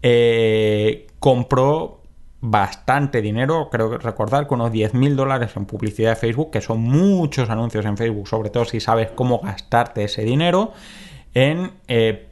eh, 0.00 1.06
compró 1.18 2.00
bastante 2.40 3.20
dinero, 3.20 3.68
creo 3.70 3.98
recordar 3.98 4.46
que 4.46 4.54
unos 4.54 4.72
10 4.72 4.94
mil 4.94 5.14
dólares 5.14 5.50
en 5.56 5.66
publicidad 5.66 6.10
de 6.10 6.16
Facebook, 6.16 6.52
que 6.52 6.62
son 6.62 6.80
muchos 6.80 7.50
anuncios 7.50 7.84
en 7.84 7.98
Facebook, 7.98 8.28
sobre 8.28 8.48
todo 8.48 8.64
si 8.64 8.80
sabes 8.80 9.10
cómo 9.14 9.40
gastarte 9.40 10.04
ese 10.04 10.22
dinero 10.22 10.72
en 11.34 11.72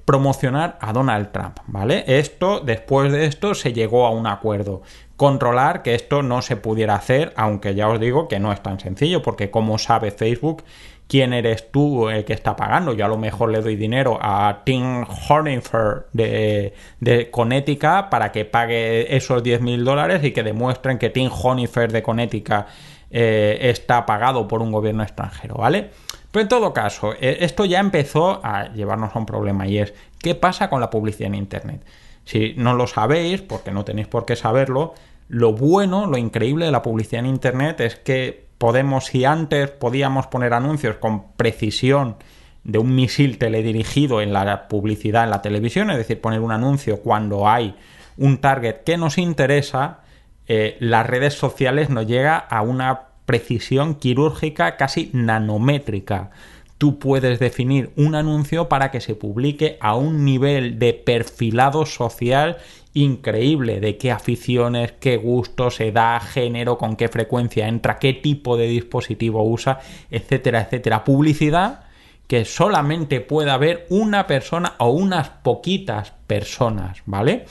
promocionar 0.07 0.79
a 0.81 0.95
Donald 0.95 1.31
Trump, 1.31 1.59
¿vale? 1.67 2.05
Esto, 2.07 2.61
después 2.61 3.13
de 3.13 3.27
esto, 3.27 3.55
se 3.55 3.75
llegó 3.75 4.07
a 4.07 4.11
un 4.11 4.27
acuerdo. 4.27 4.81
Controlar 5.17 5.83
que 5.83 5.95
esto 5.95 6.23
no 6.23 6.43
se 6.43 6.57
pudiera 6.57 6.97
hacer, 6.97 7.33
aunque 7.37 7.75
ya 7.75 7.89
os 7.89 8.01
digo 8.01 8.27
que 8.27 8.41
no 8.41 8.53
es 8.53 8.63
tan 8.63 8.81
sencillo, 8.81 9.23
porque 9.23 9.51
como 9.51 9.79
sabe 9.79 10.11
Facebook 10.11 10.65
quién 11.07 11.33
eres 11.33 11.71
tú 11.71 12.09
el 12.09 12.25
que 12.25 12.33
está 12.33 12.57
pagando. 12.57 12.93
Yo 12.95 13.05
a 13.05 13.09
lo 13.09 13.19
mejor 13.19 13.51
le 13.51 13.61
doy 13.61 13.77
dinero 13.77 14.19
a 14.21 14.63
Tim 14.65 15.05
Hornifer 15.29 16.07
de, 16.13 16.75
de 17.01 17.31
Connecticut 17.31 18.09
para 18.11 18.33
que 18.33 18.45
pague 18.45 19.15
esos 19.15 19.43
10 19.43 19.61
mil 19.61 19.85
dólares 19.85 20.25
y 20.25 20.33
que 20.33 20.43
demuestren 20.43 20.99
que 20.99 21.11
Tim 21.11 21.31
Hornifer 21.31 21.93
de 21.93 22.03
Connecticut 22.03 22.67
eh, 23.11 23.71
está 23.71 24.07
pagado 24.07 24.49
por 24.49 24.63
un 24.63 24.73
gobierno 24.73 25.03
extranjero, 25.03 25.55
¿vale? 25.57 25.91
Pero 26.33 26.43
en 26.43 26.49
todo 26.49 26.73
caso, 26.73 27.13
eh, 27.13 27.39
esto 27.43 27.65
ya 27.65 27.79
empezó 27.79 28.45
a 28.45 28.73
llevarnos 28.73 29.15
a 29.15 29.19
un 29.21 29.27
problema 29.27 29.69
y 29.69 29.79
es, 29.79 29.95
¿qué 30.19 30.35
pasa 30.35 30.69
con 30.69 30.81
la 30.81 30.91
publicidad 30.91 31.29
en 31.29 31.37
Internet? 31.37 31.85
Si 32.25 32.55
no 32.57 32.75
lo 32.75 32.87
sabéis, 32.87 33.43
porque 33.43 33.71
no 33.71 33.85
tenéis 33.85 34.09
por 34.09 34.25
qué 34.25 34.37
saberlo, 34.37 34.95
lo 35.29 35.53
bueno, 35.53 36.07
lo 36.07 36.19
increíble 36.19 36.67
de 36.67 36.73
la 36.73 36.83
publicidad 36.83 37.21
en 37.21 37.31
Internet 37.31 37.81
es 37.81 37.97
que 37.97 38.47
podemos, 38.59 39.07
si 39.07 39.25
antes 39.25 39.71
podíamos 39.71 40.27
poner 40.27 40.55
anuncios 40.55 40.97
con 40.97 41.33
precisión 41.33 42.17
de 42.63 42.79
un 42.79 42.95
misil 42.95 43.39
teledirigido 43.39 44.21
en 44.21 44.33
la 44.33 44.69
publicidad 44.69 45.25
en 45.25 45.31
la 45.31 45.43
televisión, 45.43 45.91
es 45.91 45.99
decir, 45.99 46.21
poner 46.21 46.41
un 46.41 46.53
anuncio 46.53 47.01
cuando 47.01 47.49
hay 47.49 47.77
un 48.17 48.39
target 48.39 48.85
que 48.85 48.97
nos 48.97 49.19
interesa, 49.19 50.01
eh, 50.47 50.77
las 50.81 51.07
redes 51.07 51.35
sociales 51.35 51.91
nos 51.91 52.07
llega 52.07 52.37
a 52.39 52.63
una 52.63 53.09
precisión 53.27 53.95
quirúrgica 53.95 54.77
casi 54.77 55.11
nanométrica. 55.13 56.31
Tú 56.79 56.99
puedes 56.99 57.39
definir 57.39 57.91
un 57.97 58.15
anuncio 58.15 58.69
para 58.69 58.91
que 58.91 59.01
se 59.01 59.15
publique 59.15 59.79
a 59.81 59.95
un 59.97 60.25
nivel 60.25 60.79
de 60.79 60.93
perfilado 60.93 61.87
social 61.87 62.59
increíble 62.95 63.81
de 63.81 63.97
qué 63.97 64.13
aficiones, 64.13 64.93
qué 64.93 65.17
gustos, 65.17 65.81
edad, 65.81 66.23
género, 66.23 66.79
con 66.79 66.97
qué 66.97 67.09
frecuencia 67.09 67.69
entra, 67.69 67.99
qué 67.99 68.13
tipo 68.13 68.57
de 68.57 68.69
dispositivo 68.69 69.43
usa, 69.45 69.81
etcétera, 70.11 70.63
etcétera. 70.63 71.05
Publicidad 71.05 71.85
que 72.27 72.45
solamente 72.45 73.21
puede 73.21 73.51
haber 73.51 73.87
una 73.91 74.27
persona 74.27 74.75
o 74.79 74.91
unas 74.91 75.29
poquitas 75.29 76.13
personas, 76.27 77.03
¿vale? 77.05 77.45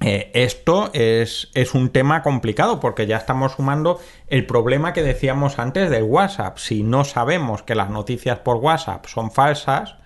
Eh, 0.00 0.30
esto 0.34 0.90
es, 0.92 1.50
es, 1.54 1.74
un 1.74 1.90
tema 1.90 2.22
complicado 2.22 2.78
porque 2.78 3.08
ya 3.08 3.16
estamos 3.16 3.52
sumando 3.52 3.98
el 4.28 4.46
problema 4.46 4.92
que 4.92 5.02
decíamos 5.02 5.58
antes 5.58 5.90
del 5.90 6.04
WhatsApp. 6.04 6.58
Si 6.58 6.84
no 6.84 7.04
sabemos 7.04 7.62
que 7.62 7.74
las 7.74 7.90
noticias 7.90 8.38
por 8.38 8.58
WhatsApp 8.58 9.06
son 9.06 9.32
falsas, 9.32 9.96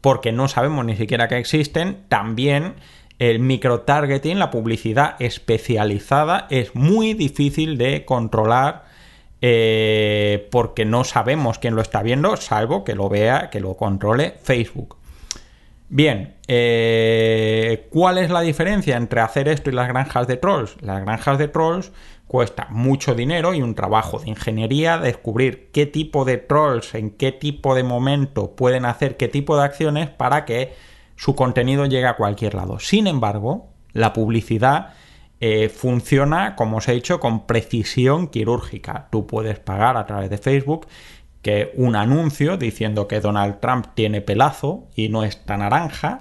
porque 0.00 0.32
no 0.32 0.48
sabemos 0.48 0.84
ni 0.84 0.96
siquiera 0.96 1.28
que 1.28 1.38
existen, 1.38 2.04
también 2.08 2.74
el 3.18 3.40
microtargeting, 3.40 4.38
la 4.38 4.50
publicidad 4.50 5.16
especializada, 5.20 6.46
es 6.50 6.74
muy 6.74 7.14
difícil 7.14 7.76
de 7.78 8.04
controlar 8.04 8.84
eh, 9.40 10.48
porque 10.50 10.84
no 10.84 11.04
sabemos 11.04 11.58
quién 11.58 11.74
lo 11.74 11.82
está 11.82 12.02
viendo, 12.02 12.36
salvo 12.36 12.84
que 12.84 12.94
lo 12.94 13.08
vea, 13.08 13.50
que 13.50 13.60
lo 13.60 13.76
controle 13.76 14.34
Facebook. 14.42 14.97
Bien, 15.90 16.36
eh, 16.48 17.88
¿cuál 17.90 18.18
es 18.18 18.30
la 18.30 18.42
diferencia 18.42 18.96
entre 18.96 19.20
hacer 19.20 19.48
esto 19.48 19.70
y 19.70 19.72
las 19.72 19.88
granjas 19.88 20.26
de 20.26 20.36
trolls? 20.36 20.76
Las 20.82 21.00
granjas 21.00 21.38
de 21.38 21.48
trolls 21.48 21.92
cuesta 22.26 22.66
mucho 22.68 23.14
dinero 23.14 23.54
y 23.54 23.62
un 23.62 23.74
trabajo 23.74 24.18
de 24.18 24.28
ingeniería 24.28 24.98
descubrir 24.98 25.70
qué 25.72 25.86
tipo 25.86 26.26
de 26.26 26.36
trolls, 26.36 26.94
en 26.94 27.10
qué 27.10 27.32
tipo 27.32 27.74
de 27.74 27.84
momento 27.84 28.54
pueden 28.54 28.84
hacer 28.84 29.16
qué 29.16 29.28
tipo 29.28 29.56
de 29.56 29.64
acciones 29.64 30.10
para 30.10 30.44
que 30.44 30.74
su 31.16 31.34
contenido 31.34 31.86
llegue 31.86 32.06
a 32.06 32.16
cualquier 32.16 32.54
lado. 32.54 32.78
Sin 32.80 33.06
embargo, 33.06 33.70
la 33.94 34.12
publicidad 34.12 34.92
eh, 35.40 35.70
funciona, 35.70 36.54
como 36.54 36.78
os 36.78 36.88
he 36.88 36.92
dicho, 36.92 37.18
con 37.18 37.46
precisión 37.46 38.28
quirúrgica. 38.28 39.08
Tú 39.10 39.26
puedes 39.26 39.58
pagar 39.58 39.96
a 39.96 40.04
través 40.04 40.28
de 40.28 40.36
Facebook 40.36 40.86
que 41.42 41.72
un 41.74 41.96
anuncio 41.96 42.56
diciendo 42.56 43.08
que 43.08 43.20
Donald 43.20 43.60
Trump 43.60 43.86
tiene 43.94 44.20
pelazo 44.20 44.88
y 44.94 45.08
no 45.08 45.24
está 45.24 45.56
naranja, 45.56 46.20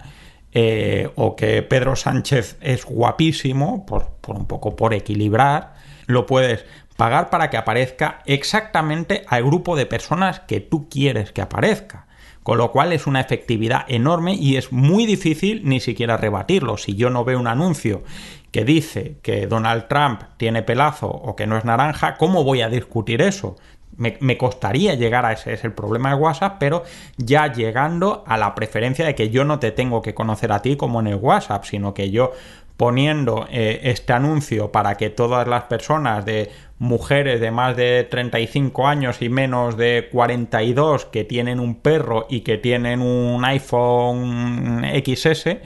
eh, 0.53 1.09
o 1.15 1.35
que 1.35 1.61
Pedro 1.61 1.95
Sánchez 1.95 2.57
es 2.61 2.85
guapísimo, 2.85 3.85
por, 3.85 4.17
un 4.27 4.47
poco 4.47 4.75
por 4.75 4.93
equilibrar, 4.93 5.75
lo 6.05 6.25
puedes 6.25 6.65
pagar 6.95 7.29
para 7.29 7.49
que 7.49 7.57
aparezca 7.57 8.21
exactamente 8.25 9.23
al 9.27 9.43
grupo 9.43 9.75
de 9.75 9.85
personas 9.85 10.39
que 10.41 10.59
tú 10.59 10.89
quieres 10.89 11.31
que 11.31 11.41
aparezca. 11.41 12.07
Con 12.43 12.57
lo 12.57 12.71
cual 12.71 12.93
es 12.93 13.07
una 13.07 13.19
efectividad 13.19 13.83
enorme 13.89 14.33
y 14.33 14.55
es 14.55 14.71
muy 14.71 15.05
difícil 15.05 15.61
ni 15.65 15.81
siquiera 15.81 16.15
rebatirlo. 16.15 16.77
Si 16.77 16.95
yo 16.95 17.09
no 17.09 17.25
veo 17.25 17.39
un 17.39 17.47
anuncio 17.47 18.03
que 18.51 18.63
dice 18.63 19.17
que 19.21 19.47
Donald 19.47 19.87
Trump 19.89 20.21
tiene 20.37 20.63
pelazo 20.63 21.07
o 21.07 21.35
que 21.35 21.45
no 21.45 21.57
es 21.57 21.65
naranja, 21.65 22.15
¿cómo 22.15 22.45
voy 22.45 22.61
a 22.61 22.69
discutir 22.69 23.21
eso? 23.21 23.57
Me, 23.97 24.37
costaría 24.37 24.93
llegar 24.93 25.25
a 25.25 25.33
ese, 25.33 25.53
es 25.53 25.63
el 25.63 25.73
problema 25.73 26.09
de 26.09 26.15
WhatsApp, 26.15 26.57
pero 26.59 26.83
ya 27.17 27.51
llegando 27.51 28.23
a 28.27 28.37
la 28.37 28.53
preferencia 28.53 29.05
de 29.05 29.15
que 29.15 29.29
yo 29.29 29.43
no 29.43 29.57
te 29.57 29.71
tengo 29.71 30.03
que 30.03 30.13
conocer 30.13 30.51
a 30.51 30.61
ti 30.61 30.77
como 30.77 30.99
en 30.99 31.07
el 31.07 31.15
WhatsApp, 31.15 31.63
sino 31.63 31.95
que 31.95 32.11
yo 32.11 32.31
poniendo 32.77 33.47
eh, 33.49 33.81
este 33.83 34.13
anuncio 34.13 34.71
para 34.71 34.95
que 34.95 35.09
todas 35.09 35.47
las 35.47 35.63
personas 35.63 36.25
de 36.25 36.51
mujeres 36.79 37.41
de 37.41 37.49
más 37.49 37.75
de 37.75 38.07
35 38.09 38.87
años 38.87 39.21
y 39.21 39.29
menos 39.29 39.77
de 39.77 40.09
42 40.11 41.05
que 41.05 41.23
tienen 41.23 41.59
un 41.59 41.75
perro 41.75 42.27
y 42.29 42.41
que 42.41 42.57
tienen 42.57 43.01
un 43.01 43.43
iPhone 43.45 44.85
XS, 45.03 45.57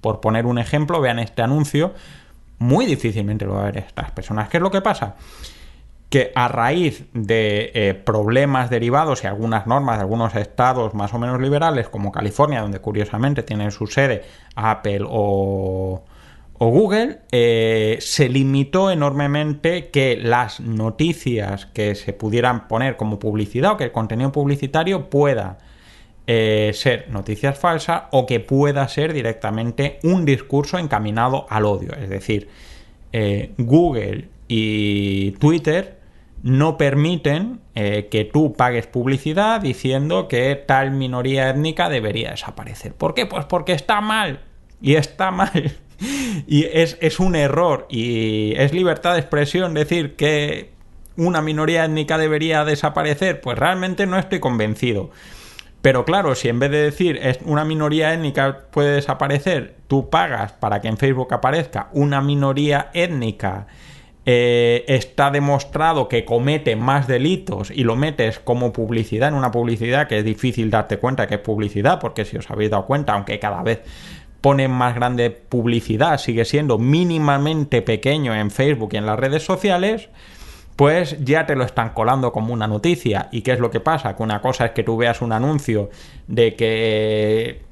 por 0.00 0.20
poner 0.20 0.46
un 0.46 0.58
ejemplo, 0.58 1.00
vean 1.00 1.18
este 1.18 1.42
anuncio, 1.42 1.94
muy 2.58 2.86
difícilmente 2.86 3.44
lo 3.44 3.54
va 3.54 3.62
a 3.62 3.64
ver 3.66 3.78
estas 3.78 4.12
personas. 4.12 4.48
¿Qué 4.48 4.58
es 4.58 4.62
lo 4.62 4.70
que 4.70 4.80
pasa? 4.80 5.16
Que 6.12 6.30
a 6.34 6.46
raíz 6.46 7.06
de 7.14 7.70
eh, 7.72 7.94
problemas 7.94 8.68
derivados 8.68 9.24
y 9.24 9.26
algunas 9.28 9.66
normas 9.66 9.96
de 9.96 10.02
algunos 10.02 10.34
estados 10.34 10.92
más 10.92 11.14
o 11.14 11.18
menos 11.18 11.40
liberales, 11.40 11.88
como 11.88 12.12
California, 12.12 12.60
donde 12.60 12.80
curiosamente 12.80 13.42
tienen 13.42 13.70
su 13.70 13.86
sede 13.86 14.22
Apple 14.54 15.06
o, 15.08 16.04
Google, 16.58 17.20
eh, 17.32 17.96
se 18.02 18.28
limitó 18.28 18.90
enormemente 18.90 19.88
que 19.88 20.18
las 20.18 20.60
noticias 20.60 21.64
que 21.64 21.94
se 21.94 22.12
pudieran 22.12 22.68
poner 22.68 22.98
como 22.98 23.18
publicidad 23.18 23.72
o 23.72 23.76
que 23.78 23.84
el 23.84 23.92
contenido 23.92 24.30
publicitario 24.32 25.08
pueda 25.08 25.58
eh, 26.26 26.72
ser 26.74 27.08
noticias 27.08 27.58
falsas 27.58 28.02
o 28.10 28.26
que 28.26 28.38
pueda 28.38 28.86
ser 28.86 29.14
directamente 29.14 29.98
un 30.02 30.26
discurso 30.26 30.78
encaminado 30.78 31.46
al 31.48 31.64
odio. 31.64 31.94
Es 31.94 32.10
decir, 32.10 32.48
Google 33.56 34.28
y 34.46 35.32
Twitter 35.32 36.01
no 36.42 36.76
permiten 36.76 37.60
eh, 37.74 38.08
que 38.10 38.24
tú 38.24 38.52
pagues 38.54 38.86
publicidad 38.86 39.60
diciendo 39.60 40.26
que 40.26 40.56
tal 40.56 40.90
minoría 40.90 41.50
étnica 41.50 41.88
debería 41.88 42.32
desaparecer. 42.32 42.94
¿Por 42.94 43.14
qué? 43.14 43.26
Pues 43.26 43.44
porque 43.44 43.72
está 43.72 44.00
mal. 44.00 44.40
Y 44.80 44.96
está 44.96 45.30
mal. 45.30 45.72
y 46.46 46.64
es, 46.64 46.98
es 47.00 47.20
un 47.20 47.36
error. 47.36 47.86
Y 47.88 48.54
es 48.56 48.72
libertad 48.72 49.14
de 49.14 49.20
expresión 49.20 49.74
decir 49.74 50.16
que 50.16 50.72
una 51.16 51.42
minoría 51.42 51.84
étnica 51.84 52.18
debería 52.18 52.64
desaparecer. 52.64 53.40
Pues 53.40 53.56
realmente 53.56 54.06
no 54.06 54.18
estoy 54.18 54.40
convencido. 54.40 55.10
Pero 55.80 56.04
claro, 56.04 56.34
si 56.34 56.48
en 56.48 56.60
vez 56.60 56.70
de 56.70 56.82
decir 56.82 57.18
es 57.22 57.40
una 57.44 57.64
minoría 57.64 58.14
étnica 58.14 58.66
puede 58.70 58.94
desaparecer, 58.94 59.76
tú 59.88 60.10
pagas 60.10 60.52
para 60.52 60.80
que 60.80 60.88
en 60.88 60.96
Facebook 60.96 61.34
aparezca 61.34 61.88
una 61.92 62.20
minoría 62.20 62.90
étnica 62.94 63.66
eh, 64.24 64.84
está 64.86 65.30
demostrado 65.30 66.08
que 66.08 66.24
comete 66.24 66.76
más 66.76 67.08
delitos 67.08 67.72
y 67.72 67.82
lo 67.82 67.96
metes 67.96 68.38
como 68.38 68.72
publicidad 68.72 69.30
en 69.30 69.34
una 69.34 69.50
publicidad 69.50 70.06
que 70.06 70.18
es 70.18 70.24
difícil 70.24 70.70
darte 70.70 70.98
cuenta 70.98 71.26
que 71.26 71.36
es 71.36 71.40
publicidad, 71.40 71.98
porque 71.98 72.24
si 72.24 72.36
os 72.36 72.50
habéis 72.50 72.70
dado 72.70 72.86
cuenta, 72.86 73.14
aunque 73.14 73.40
cada 73.40 73.62
vez 73.62 73.80
ponen 74.40 74.70
más 74.70 74.94
grande 74.94 75.30
publicidad, 75.30 76.18
sigue 76.18 76.44
siendo 76.44 76.78
mínimamente 76.78 77.82
pequeño 77.82 78.34
en 78.34 78.50
Facebook 78.50 78.90
y 78.92 78.96
en 78.96 79.06
las 79.06 79.18
redes 79.18 79.44
sociales, 79.44 80.08
pues 80.76 81.16
ya 81.24 81.46
te 81.46 81.56
lo 81.56 81.64
están 81.64 81.90
colando 81.90 82.32
como 82.32 82.52
una 82.52 82.66
noticia. 82.66 83.28
¿Y 83.32 83.42
qué 83.42 83.52
es 83.52 83.60
lo 83.60 83.70
que 83.70 83.80
pasa? 83.80 84.16
Que 84.16 84.22
una 84.22 84.40
cosa 84.40 84.66
es 84.66 84.70
que 84.72 84.82
tú 84.82 84.96
veas 84.96 85.20
un 85.20 85.32
anuncio 85.32 85.90
de 86.26 86.54
que 86.54 87.62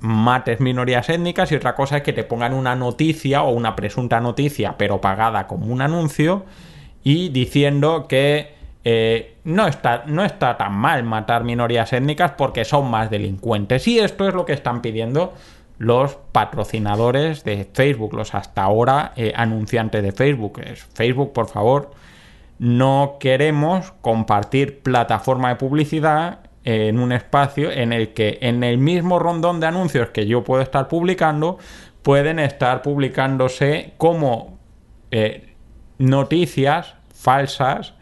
mates 0.00 0.60
minorías 0.60 1.08
étnicas 1.08 1.50
y 1.52 1.56
otra 1.56 1.74
cosa 1.74 1.98
es 1.98 2.02
que 2.02 2.12
te 2.12 2.24
pongan 2.24 2.54
una 2.54 2.76
noticia 2.76 3.42
o 3.42 3.50
una 3.50 3.74
presunta 3.74 4.20
noticia 4.20 4.76
pero 4.76 5.00
pagada 5.00 5.46
como 5.46 5.66
un 5.66 5.80
anuncio 5.80 6.44
y 7.02 7.30
diciendo 7.30 8.06
que 8.08 8.54
eh, 8.84 9.36
no, 9.44 9.66
está, 9.66 10.04
no 10.06 10.24
está 10.24 10.56
tan 10.56 10.74
mal 10.74 11.02
matar 11.02 11.44
minorías 11.44 11.92
étnicas 11.92 12.32
porque 12.32 12.64
son 12.64 12.90
más 12.90 13.10
delincuentes 13.10 13.88
y 13.88 13.98
esto 13.98 14.28
es 14.28 14.34
lo 14.34 14.44
que 14.44 14.52
están 14.52 14.82
pidiendo 14.82 15.32
los 15.78 16.16
patrocinadores 16.32 17.44
de 17.44 17.68
Facebook, 17.72 18.14
los 18.14 18.34
hasta 18.34 18.62
ahora 18.62 19.12
eh, 19.16 19.32
anunciantes 19.36 20.02
de 20.02 20.12
Facebook. 20.12 20.60
Es 20.64 20.84
Facebook, 20.94 21.32
por 21.32 21.48
favor, 21.48 21.90
no 22.58 23.16
queremos 23.20 23.92
compartir 24.00 24.80
plataforma 24.80 25.50
de 25.50 25.56
publicidad 25.56 26.40
en 26.66 26.98
un 26.98 27.12
espacio 27.12 27.70
en 27.70 27.92
el 27.92 28.12
que 28.12 28.38
en 28.42 28.64
el 28.64 28.76
mismo 28.76 29.20
rondón 29.20 29.60
de 29.60 29.68
anuncios 29.68 30.10
que 30.10 30.26
yo 30.26 30.42
puedo 30.42 30.62
estar 30.62 30.88
publicando, 30.88 31.58
pueden 32.02 32.40
estar 32.40 32.82
publicándose 32.82 33.94
como 33.98 34.58
eh, 35.12 35.54
noticias 35.98 36.94
falsas, 37.14 37.94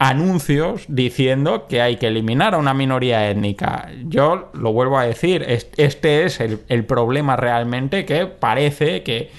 anuncios 0.00 0.86
diciendo 0.88 1.68
que 1.68 1.80
hay 1.80 1.96
que 1.96 2.08
eliminar 2.08 2.54
a 2.54 2.58
una 2.58 2.74
minoría 2.74 3.30
étnica. 3.30 3.88
Yo 4.06 4.50
lo 4.54 4.72
vuelvo 4.72 4.98
a 4.98 5.04
decir, 5.04 5.46
este 5.48 6.24
es 6.24 6.40
el, 6.40 6.60
el 6.68 6.84
problema 6.84 7.36
realmente 7.36 8.04
que 8.04 8.26
parece 8.26 9.04
que 9.04 9.30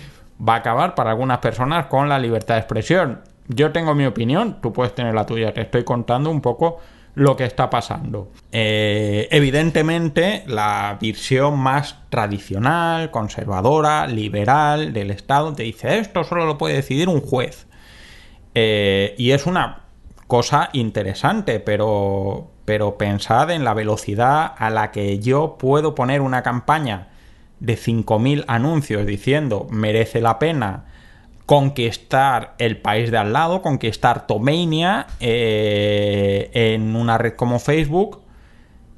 va 0.41 0.55
a 0.55 0.57
acabar 0.57 0.95
para 0.95 1.11
algunas 1.11 1.39
personas 1.39 1.87
con 1.87 2.07
la 2.07 2.19
libertad 2.19 2.55
de 2.55 2.61
expresión. 2.61 3.19
Yo 3.49 3.73
tengo 3.73 3.93
mi 3.95 4.05
opinión, 4.05 4.59
tú 4.61 4.71
puedes 4.71 4.95
tener 4.95 5.13
la 5.13 5.25
tuya, 5.25 5.53
te 5.53 5.61
estoy 5.61 5.83
contando 5.83 6.29
un 6.31 6.39
poco 6.39 6.79
lo 7.15 7.37
que 7.37 7.45
está 7.45 7.69
pasando. 7.69 8.31
Eh, 8.51 9.27
evidentemente, 9.31 10.43
la 10.47 10.97
visión 10.99 11.57
más 11.57 11.97
tradicional, 12.09 13.09
conservadora, 13.09 14.05
liberal 14.05 14.93
del 14.93 15.11
Estado 15.11 15.53
te 15.53 15.63
dice 15.63 15.97
esto 15.97 16.23
solo 16.23 16.45
lo 16.45 16.57
puede 16.57 16.75
decidir 16.75 17.09
un 17.09 17.21
juez. 17.21 17.67
Eh, 18.53 19.15
y 19.17 19.31
es 19.31 19.45
una 19.45 19.83
cosa 20.27 20.69
interesante, 20.73 21.59
pero, 21.59 22.51
pero 22.65 22.97
pensad 22.97 23.49
en 23.51 23.63
la 23.63 23.73
velocidad 23.73 24.53
a 24.57 24.69
la 24.69 24.91
que 24.91 25.19
yo 25.19 25.57
puedo 25.57 25.95
poner 25.95 26.21
una 26.21 26.43
campaña 26.43 27.07
de 27.59 27.77
5.000 27.77 28.43
anuncios 28.47 29.05
diciendo 29.05 29.67
merece 29.69 30.19
la 30.19 30.39
pena 30.39 30.85
conquistar 31.45 32.55
el 32.57 32.77
país 32.77 33.11
de 33.11 33.17
al 33.17 33.33
lado, 33.33 33.61
conquistar 33.61 34.27
Tomania 34.27 35.07
eh, 35.19 36.49
en 36.53 36.95
una 36.95 37.17
red 37.17 37.33
como 37.33 37.59
Facebook 37.59 38.21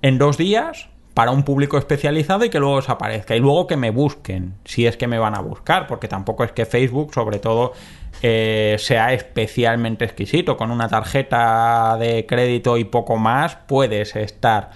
en 0.01 0.17
dos 0.17 0.38
días 0.38 0.89
para 1.13 1.31
un 1.31 1.41
público 1.43 1.79
especializado 1.79 2.45
y 2.45 2.49
que 2.49 2.60
luego 2.60 2.75
desaparezca 2.75 3.36
y 3.36 3.39
luego 3.39 3.65
que 3.65 3.75
me 3.75 3.89
busquen, 3.89 4.53
si 4.65 4.86
es 4.86 4.97
que 4.97 5.07
me 5.07 5.17
van 5.17 5.36
a 5.36 5.39
buscar, 5.39 5.88
porque 5.88 6.07
tampoco 6.07 6.43
es 6.43 6.51
que 6.51 6.67
Facebook, 6.67 7.12
sobre 7.12 7.39
todo, 7.39 7.73
eh, 8.21 8.75
sea 8.77 9.13
especialmente 9.13 10.05
exquisito. 10.05 10.57
Con 10.57 10.69
una 10.69 10.88
tarjeta 10.88 11.97
de 11.99 12.27
crédito 12.27 12.77
y 12.77 12.83
poco 12.83 13.17
más, 13.17 13.55
puedes 13.55 14.15
estar 14.15 14.69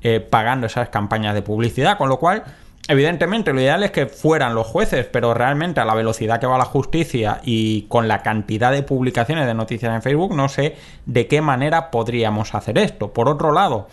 eh, 0.00 0.20
pagando 0.20 0.66
esas 0.66 0.88
campañas 0.88 1.34
de 1.34 1.42
publicidad, 1.42 1.98
con 1.98 2.08
lo 2.08 2.18
cual 2.18 2.42
Evidentemente, 2.88 3.52
lo 3.52 3.60
ideal 3.60 3.84
es 3.84 3.92
que 3.92 4.06
fueran 4.06 4.54
los 4.54 4.66
jueces, 4.66 5.06
pero 5.06 5.34
realmente 5.34 5.80
a 5.80 5.84
la 5.84 5.94
velocidad 5.94 6.40
que 6.40 6.46
va 6.46 6.58
la 6.58 6.64
justicia 6.64 7.40
y 7.44 7.82
con 7.82 8.08
la 8.08 8.22
cantidad 8.22 8.72
de 8.72 8.82
publicaciones 8.82 9.46
de 9.46 9.54
noticias 9.54 9.94
en 9.94 10.02
Facebook, 10.02 10.34
no 10.34 10.48
sé 10.48 10.74
de 11.06 11.28
qué 11.28 11.40
manera 11.40 11.92
podríamos 11.92 12.54
hacer 12.56 12.78
esto. 12.78 13.12
Por 13.12 13.28
otro 13.28 13.52
lado, 13.52 13.88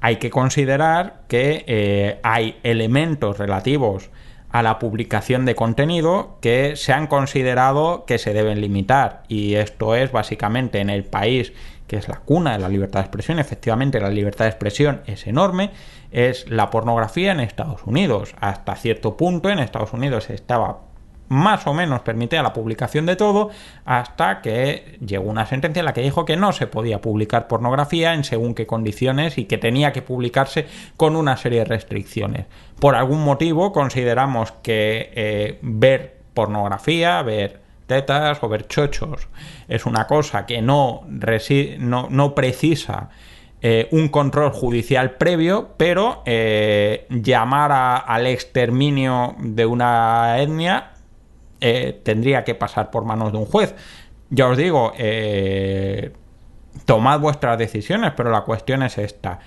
hay 0.00 0.16
que 0.16 0.30
considerar 0.30 1.22
que 1.26 1.64
eh, 1.66 2.20
hay 2.22 2.58
elementos 2.62 3.38
relativos 3.38 4.10
a 4.50 4.62
la 4.62 4.78
publicación 4.78 5.44
de 5.44 5.54
contenido 5.54 6.38
que 6.40 6.76
se 6.76 6.92
han 6.92 7.06
considerado 7.06 8.04
que 8.06 8.18
se 8.18 8.32
deben 8.32 8.60
limitar. 8.60 9.24
Y 9.28 9.54
esto 9.54 9.94
es 9.94 10.12
básicamente 10.12 10.78
en 10.78 10.90
el 10.90 11.04
país 11.04 11.52
que 11.86 11.96
es 11.96 12.06
la 12.06 12.20
cuna 12.20 12.52
de 12.52 12.58
la 12.58 12.68
libertad 12.68 13.00
de 13.00 13.06
expresión. 13.06 13.38
Efectivamente, 13.38 14.00
la 14.00 14.10
libertad 14.10 14.44
de 14.44 14.50
expresión 14.50 15.00
es 15.06 15.26
enorme. 15.26 15.70
Es 16.10 16.48
la 16.48 16.70
pornografía 16.70 17.32
en 17.32 17.40
Estados 17.40 17.82
Unidos. 17.84 18.34
Hasta 18.40 18.76
cierto 18.76 19.16
punto 19.16 19.50
en 19.50 19.58
Estados 19.58 19.92
Unidos 19.92 20.30
estaba 20.30 20.80
más 21.28 21.66
o 21.66 21.74
menos 21.74 22.00
permitida 22.00 22.42
la 22.42 22.52
publicación 22.52 23.06
de 23.06 23.16
todo 23.16 23.50
hasta 23.84 24.40
que 24.40 24.98
llegó 25.04 25.28
una 25.28 25.46
sentencia 25.46 25.80
en 25.80 25.86
la 25.86 25.92
que 25.92 26.00
dijo 26.00 26.24
que 26.24 26.36
no 26.36 26.52
se 26.52 26.66
podía 26.66 27.00
publicar 27.00 27.48
pornografía 27.48 28.14
en 28.14 28.24
según 28.24 28.54
qué 28.54 28.66
condiciones 28.66 29.38
y 29.38 29.44
que 29.44 29.58
tenía 29.58 29.92
que 29.92 30.02
publicarse 30.02 30.66
con 30.96 31.16
una 31.16 31.36
serie 31.36 31.60
de 31.60 31.64
restricciones. 31.66 32.46
Por 32.80 32.94
algún 32.94 33.22
motivo 33.22 33.72
consideramos 33.72 34.52
que 34.62 35.10
eh, 35.14 35.58
ver 35.62 36.18
pornografía, 36.34 37.22
ver 37.22 37.60
tetas 37.86 38.42
o 38.42 38.48
ver 38.48 38.68
chochos. 38.68 39.28
Es 39.66 39.86
una 39.86 40.06
cosa 40.06 40.46
que 40.46 40.62
no, 40.62 41.02
no, 41.08 42.34
precisa 42.34 43.10
eh, 43.60 43.88
un 43.90 44.08
control 44.08 44.52
judicial 44.52 45.16
previo, 45.16 45.70
pero 45.76 46.22
eh, 46.26 47.08
llamar 47.10 48.04
al 48.06 48.28
exterminio 48.28 49.34
de 49.40 49.66
una 49.66 50.40
etnia 50.40 50.92
eh, 51.60 52.00
tendría 52.04 52.44
que 52.44 52.54
pasar 52.54 52.92
por 52.92 53.04
manos 53.04 53.32
de 53.32 53.38
un 53.38 53.46
juez. 53.46 53.74
Ya 54.30 54.46
os 54.46 54.56
digo, 54.56 54.92
tomad 56.84 57.18
vuestras 57.18 57.58
decisiones, 57.58 58.12
pero 58.16 58.30
la 58.30 58.42
cuestión 58.42 58.82
es 58.82 58.98
esta. 58.98 59.40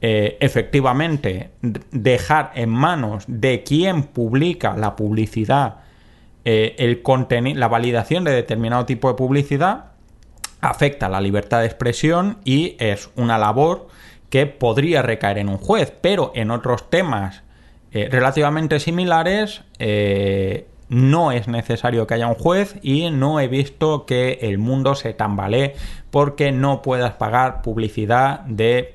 efectivamente, 0.00 1.52
dejar 1.92 2.50
en 2.56 2.68
manos 2.70 3.24
de 3.26 3.62
quien 3.62 4.02
publica 4.02 4.76
la 4.76 4.96
publicidad 4.96 5.76
el 6.44 7.02
la 7.54 7.68
validación 7.68 8.24
de 8.24 8.32
determinado 8.32 8.84
tipo 8.84 9.08
de 9.08 9.14
publicidad 9.14 9.95
afecta 10.60 11.08
la 11.08 11.20
libertad 11.20 11.60
de 11.60 11.66
expresión 11.66 12.38
y 12.44 12.76
es 12.78 13.10
una 13.16 13.38
labor 13.38 13.88
que 14.30 14.46
podría 14.46 15.02
recaer 15.02 15.38
en 15.38 15.48
un 15.48 15.58
juez, 15.58 15.92
pero 16.00 16.32
en 16.34 16.50
otros 16.50 16.90
temas 16.90 17.42
eh, 17.92 18.08
relativamente 18.10 18.80
similares 18.80 19.62
eh, 19.78 20.66
no 20.88 21.32
es 21.32 21.48
necesario 21.48 22.06
que 22.06 22.14
haya 22.14 22.28
un 22.28 22.34
juez 22.34 22.76
y 22.82 23.10
no 23.10 23.40
he 23.40 23.48
visto 23.48 24.06
que 24.06 24.38
el 24.42 24.58
mundo 24.58 24.94
se 24.94 25.14
tambalee 25.14 25.74
porque 26.10 26.52
no 26.52 26.82
puedas 26.82 27.14
pagar 27.14 27.62
publicidad 27.62 28.40
de 28.40 28.94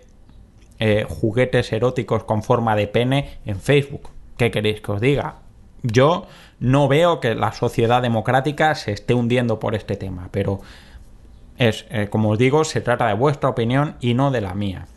juguetes 1.08 1.72
eróticos 1.74 2.24
con 2.24 2.42
forma 2.42 2.76
de 2.76 2.88
pene 2.88 3.38
en 3.46 3.60
Facebook. 3.60 4.10
¿Qué 4.36 4.50
queréis 4.50 4.82
que 4.82 4.92
os 4.94 5.00
diga? 5.00 5.36
Yo 5.84 6.26
no 6.60 6.88
veo 6.88 7.20
que 7.20 7.36
la 7.36 7.52
sociedad 7.54 8.02
democrática 8.02 8.76
se 8.76 8.92
esté 8.92 9.14
hundiendo 9.14 9.60
por 9.60 9.76
este 9.76 9.96
tema, 9.96 10.30
pero 10.32 10.62
es, 11.62 11.86
eh, 11.92 12.08
como 12.10 12.32
os 12.32 12.40
digo, 12.40 12.64
se 12.64 12.82
trata 12.82 13.08
de 13.08 13.14
vuestra 13.14 13.50
opinión 13.50 13.96
y 14.00 14.16
no 14.16 14.32
de 14.32 14.42
la 14.42 14.56
mía. 14.56 14.88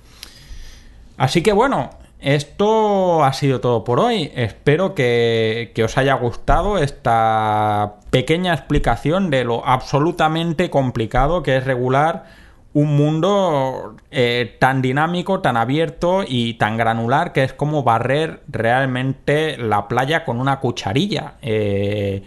Así 1.18 1.42
que 1.42 1.52
bueno, 1.52 1.90
esto 2.20 3.22
ha 3.22 3.34
sido 3.34 3.60
todo 3.60 3.84
por 3.84 4.00
hoy. 4.00 4.32
Espero 4.34 4.94
que, 4.94 5.72
os 5.84 5.98
haya 5.98 6.14
gustado 6.14 6.78
esta 6.78 7.96
pequeña 8.10 8.54
explicación 8.54 9.30
de 9.30 9.44
lo 9.44 9.66
absolutamente 9.66 10.70
complicado 10.70 11.42
que 11.42 11.58
es 11.58 11.64
regular 11.64 12.24
un 12.72 12.96
mundo 12.96 13.96
eh, 14.10 14.56
tan 14.58 14.80
dinámico, 14.80 15.40
tan 15.40 15.56
abierto 15.58 16.24
y 16.26 16.54
tan 16.54 16.76
granular 16.78 17.32
que 17.32 17.44
es 17.44 17.52
como 17.52 17.84
barrer 17.84 18.40
realmente 18.48 19.58
la 19.58 19.86
playa 19.86 20.24
con 20.24 20.40
una 20.40 20.60
cucharilla. 20.60 21.34
Eh, 21.42 22.22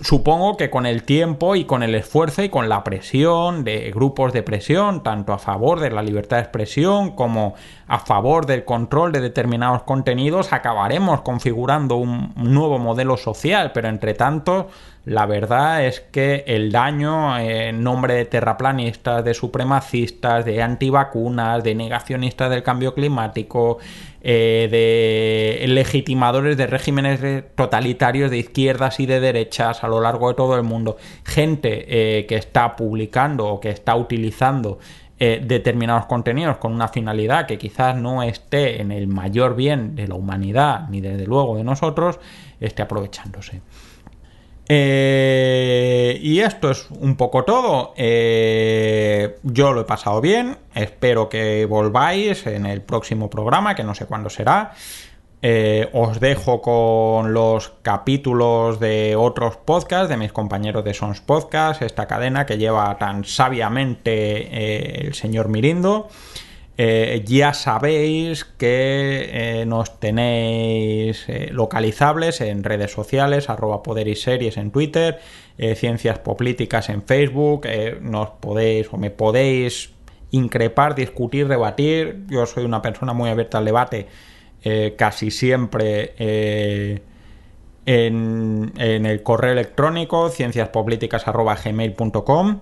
supongo 0.00 0.56
que 0.56 0.70
con 0.70 0.86
el 0.86 1.02
tiempo 1.02 1.56
y 1.56 1.64
con 1.64 1.82
el 1.82 1.94
esfuerzo 1.94 2.42
y 2.42 2.48
con 2.48 2.68
la 2.68 2.84
presión 2.84 3.64
de 3.64 3.90
grupos 3.94 4.32
de 4.32 4.42
presión, 4.42 5.02
tanto 5.02 5.32
a 5.32 5.38
favor 5.38 5.80
de 5.80 5.90
la 5.90 6.02
libertad 6.02 6.36
de 6.36 6.42
expresión 6.42 7.12
como 7.12 7.54
a 7.86 7.98
favor 7.98 8.46
del 8.46 8.64
control 8.64 9.12
de 9.12 9.20
determinados 9.20 9.82
contenidos, 9.84 10.52
acabaremos 10.52 11.22
configurando 11.22 11.96
un 11.96 12.32
nuevo 12.36 12.78
modelo 12.78 13.16
social, 13.16 13.72
pero 13.72 13.88
entre 13.88 14.14
tanto 14.14 14.68
la 15.06 15.24
verdad 15.24 15.86
es 15.86 16.00
que 16.00 16.42
el 16.48 16.72
daño 16.72 17.38
en 17.38 17.84
nombre 17.84 18.14
de 18.14 18.24
terraplanistas, 18.24 19.24
de 19.24 19.34
supremacistas, 19.34 20.44
de 20.44 20.60
antivacunas, 20.60 21.62
de 21.62 21.76
negacionistas 21.76 22.50
del 22.50 22.64
cambio 22.64 22.92
climático, 22.92 23.78
eh, 24.20 24.66
de 24.68 25.68
legitimadores 25.68 26.56
de 26.56 26.66
regímenes 26.66 27.44
totalitarios 27.54 28.32
de 28.32 28.38
izquierdas 28.38 28.98
y 28.98 29.06
de 29.06 29.20
derechas 29.20 29.84
a 29.84 29.88
lo 29.88 30.00
largo 30.00 30.26
de 30.28 30.34
todo 30.34 30.56
el 30.56 30.64
mundo, 30.64 30.96
gente 31.24 31.84
eh, 31.86 32.26
que 32.26 32.34
está 32.34 32.74
publicando 32.74 33.46
o 33.46 33.60
que 33.60 33.70
está 33.70 33.94
utilizando 33.94 34.80
eh, 35.20 35.40
determinados 35.40 36.06
contenidos 36.06 36.56
con 36.56 36.72
una 36.72 36.88
finalidad 36.88 37.46
que 37.46 37.58
quizás 37.58 37.96
no 37.96 38.24
esté 38.24 38.82
en 38.82 38.90
el 38.90 39.06
mayor 39.06 39.54
bien 39.54 39.94
de 39.94 40.08
la 40.08 40.16
humanidad, 40.16 40.88
ni 40.88 41.00
desde 41.00 41.26
luego 41.26 41.56
de 41.56 41.62
nosotros, 41.62 42.18
esté 42.58 42.82
aprovechándose. 42.82 43.62
Eh, 44.68 46.18
y 46.22 46.40
esto 46.40 46.70
es 46.70 46.90
un 46.90 47.16
poco 47.16 47.44
todo. 47.44 47.94
Eh, 47.96 49.38
yo 49.42 49.72
lo 49.72 49.82
he 49.82 49.84
pasado 49.84 50.20
bien. 50.20 50.58
Espero 50.74 51.28
que 51.28 51.66
volváis 51.66 52.46
en 52.46 52.66
el 52.66 52.82
próximo 52.82 53.30
programa, 53.30 53.74
que 53.74 53.84
no 53.84 53.94
sé 53.94 54.06
cuándo 54.06 54.30
será. 54.30 54.72
Eh, 55.42 55.88
os 55.92 56.18
dejo 56.18 56.60
con 56.60 57.32
los 57.32 57.74
capítulos 57.82 58.80
de 58.80 59.14
otros 59.16 59.56
podcasts, 59.58 60.08
de 60.08 60.16
mis 60.16 60.32
compañeros 60.32 60.82
de 60.82 60.94
Sons 60.94 61.20
Podcast, 61.20 61.82
esta 61.82 62.06
cadena 62.06 62.46
que 62.46 62.58
lleva 62.58 62.96
tan 62.98 63.24
sabiamente 63.24 65.06
el 65.06 65.14
señor 65.14 65.48
Mirindo. 65.48 66.08
Eh, 66.78 67.24
ya 67.26 67.54
sabéis 67.54 68.44
que 68.44 69.64
nos 69.66 69.98
tenéis 69.98 71.26
localizables 71.50 72.42
en 72.42 72.64
redes 72.64 72.92
sociales, 72.92 73.48
arroba 73.48 73.82
poder 73.82 74.08
en 74.08 74.70
Twitter, 74.70 75.18
ciencias 75.74 76.18
políticas 76.18 76.90
en 76.90 77.02
Facebook, 77.02 77.66
nos 78.02 78.30
podéis 78.30 78.92
o 78.92 78.98
me 78.98 79.10
podéis 79.10 79.90
increpar, 80.30 80.94
discutir, 80.94 81.48
debatir. 81.48 82.24
Yo 82.28 82.44
soy 82.46 82.64
una 82.64 82.82
persona 82.82 83.14
muy 83.14 83.30
abierta 83.30 83.58
al 83.58 83.64
debate 83.64 84.06
eh, 84.68 84.96
casi 84.98 85.30
siempre 85.30 86.14
eh, 86.18 87.00
en, 87.84 88.72
el 88.76 89.22
correo 89.22 89.52
electrónico 89.52 90.28
cienciaspolíticas.gmail.com 90.28 92.58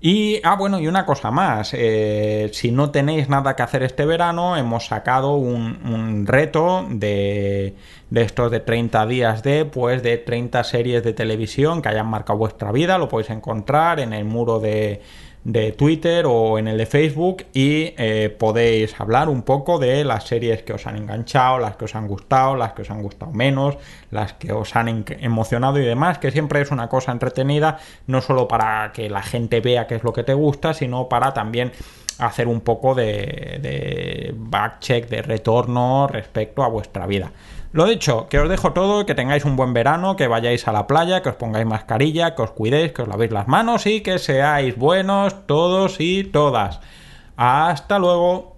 y, 0.00 0.40
ah, 0.44 0.54
bueno, 0.56 0.78
y 0.78 0.86
una 0.86 1.04
cosa 1.04 1.32
más, 1.32 1.74
eh, 1.74 2.50
si 2.52 2.70
no 2.70 2.90
tenéis 2.92 3.28
nada 3.28 3.56
que 3.56 3.62
hacer 3.62 3.82
este 3.82 4.06
verano, 4.06 4.56
hemos 4.56 4.86
sacado 4.86 5.34
un, 5.34 6.24
reto 6.24 6.86
de, 6.88 7.74
de, 8.08 8.22
estos 8.22 8.50
de 8.52 8.60
30 8.60 9.06
días 9.06 9.42
de, 9.42 9.64
pues, 9.64 10.04
de 10.04 10.18
30 10.18 10.62
series 10.62 11.02
de 11.02 11.14
televisión 11.14 11.82
que 11.82 11.88
hayan 11.88 12.06
marcado 12.06 12.38
vuestra 12.38 12.70
vida, 12.70 12.96
lo 12.96 13.08
podéis 13.08 13.30
encontrar 13.30 13.98
en 13.98 14.12
el 14.12 14.24
muro 14.24 14.60
de, 14.60 15.02
de 15.44 15.72
Twitter 15.72 16.26
o 16.26 16.58
en 16.58 16.68
el 16.68 16.78
de 16.78 16.86
Facebook 16.86 17.46
y 17.54 17.94
eh, 17.96 18.34
podéis 18.38 19.00
hablar 19.00 19.28
un 19.28 19.42
poco 19.42 19.78
de 19.78 20.04
las 20.04 20.24
series 20.24 20.62
que 20.62 20.72
os 20.72 20.86
han 20.86 20.96
enganchado, 20.96 21.58
las 21.58 21.76
que 21.76 21.86
os 21.86 21.94
han 21.94 22.06
gustado, 22.06 22.56
las 22.56 22.72
que 22.72 22.82
os 22.82 22.90
han 22.90 23.02
gustado 23.02 23.32
menos, 23.32 23.78
las 24.10 24.34
que 24.34 24.52
os 24.52 24.74
han 24.76 25.04
emocionado 25.20 25.78
y 25.78 25.84
demás, 25.84 26.18
que 26.18 26.30
siempre 26.30 26.60
es 26.60 26.70
una 26.70 26.88
cosa 26.88 27.12
entretenida, 27.12 27.78
no 28.06 28.20
solo 28.20 28.48
para 28.48 28.92
que 28.92 29.08
la 29.08 29.22
gente 29.22 29.60
vea 29.60 29.86
qué 29.86 29.94
es 29.94 30.04
lo 30.04 30.12
que 30.12 30.24
te 30.24 30.34
gusta, 30.34 30.74
sino 30.74 31.08
para 31.08 31.32
también 31.32 31.72
hacer 32.18 32.48
un 32.48 32.60
poco 32.60 32.94
de, 32.94 33.58
de 33.62 34.34
backcheck, 34.36 35.08
de 35.08 35.22
retorno 35.22 36.08
respecto 36.08 36.62
a 36.62 36.68
vuestra 36.68 37.06
vida. 37.06 37.30
Lo 37.70 37.84
dicho, 37.84 38.28
que 38.30 38.38
os 38.38 38.48
dejo 38.48 38.72
todo, 38.72 39.04
que 39.04 39.14
tengáis 39.14 39.44
un 39.44 39.54
buen 39.54 39.74
verano, 39.74 40.16
que 40.16 40.26
vayáis 40.26 40.66
a 40.66 40.72
la 40.72 40.86
playa, 40.86 41.20
que 41.20 41.28
os 41.28 41.36
pongáis 41.36 41.66
mascarilla, 41.66 42.34
que 42.34 42.42
os 42.42 42.50
cuidéis, 42.52 42.92
que 42.92 43.02
os 43.02 43.08
lavéis 43.08 43.30
las 43.30 43.46
manos 43.46 43.84
y 43.84 44.00
que 44.00 44.18
seáis 44.18 44.74
buenos 44.76 45.46
todos 45.46 45.96
y 46.00 46.24
todas. 46.24 46.80
Hasta 47.36 47.98
luego. 47.98 48.56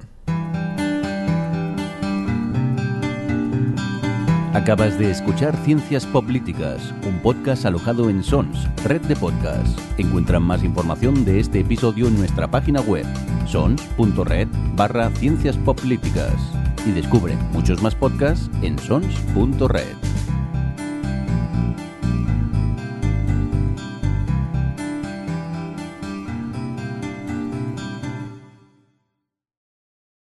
Acabas 4.52 4.98
de 4.98 5.12
escuchar 5.12 5.56
Ciencias 5.58 6.04
Políticas, 6.06 6.92
un 7.06 7.20
podcast 7.20 7.66
alojado 7.66 8.10
en 8.10 8.24
Sons, 8.24 8.68
red 8.82 9.00
de 9.02 9.14
podcasts. 9.14 9.80
Encuentran 9.96 10.42
más 10.42 10.64
información 10.64 11.24
de 11.24 11.38
este 11.38 11.60
episodio 11.60 12.08
en 12.08 12.18
nuestra 12.18 12.50
página 12.50 12.80
web, 12.80 13.06
sons.red 13.46 14.48
barra 14.74 15.08
ciencias 15.10 15.56
políticas 15.56 16.34
y 16.84 16.90
descubre 16.90 17.36
muchos 17.52 17.80
más 17.80 17.94
podcasts 17.94 18.50
en 18.62 18.76
sons.red. 18.76 19.94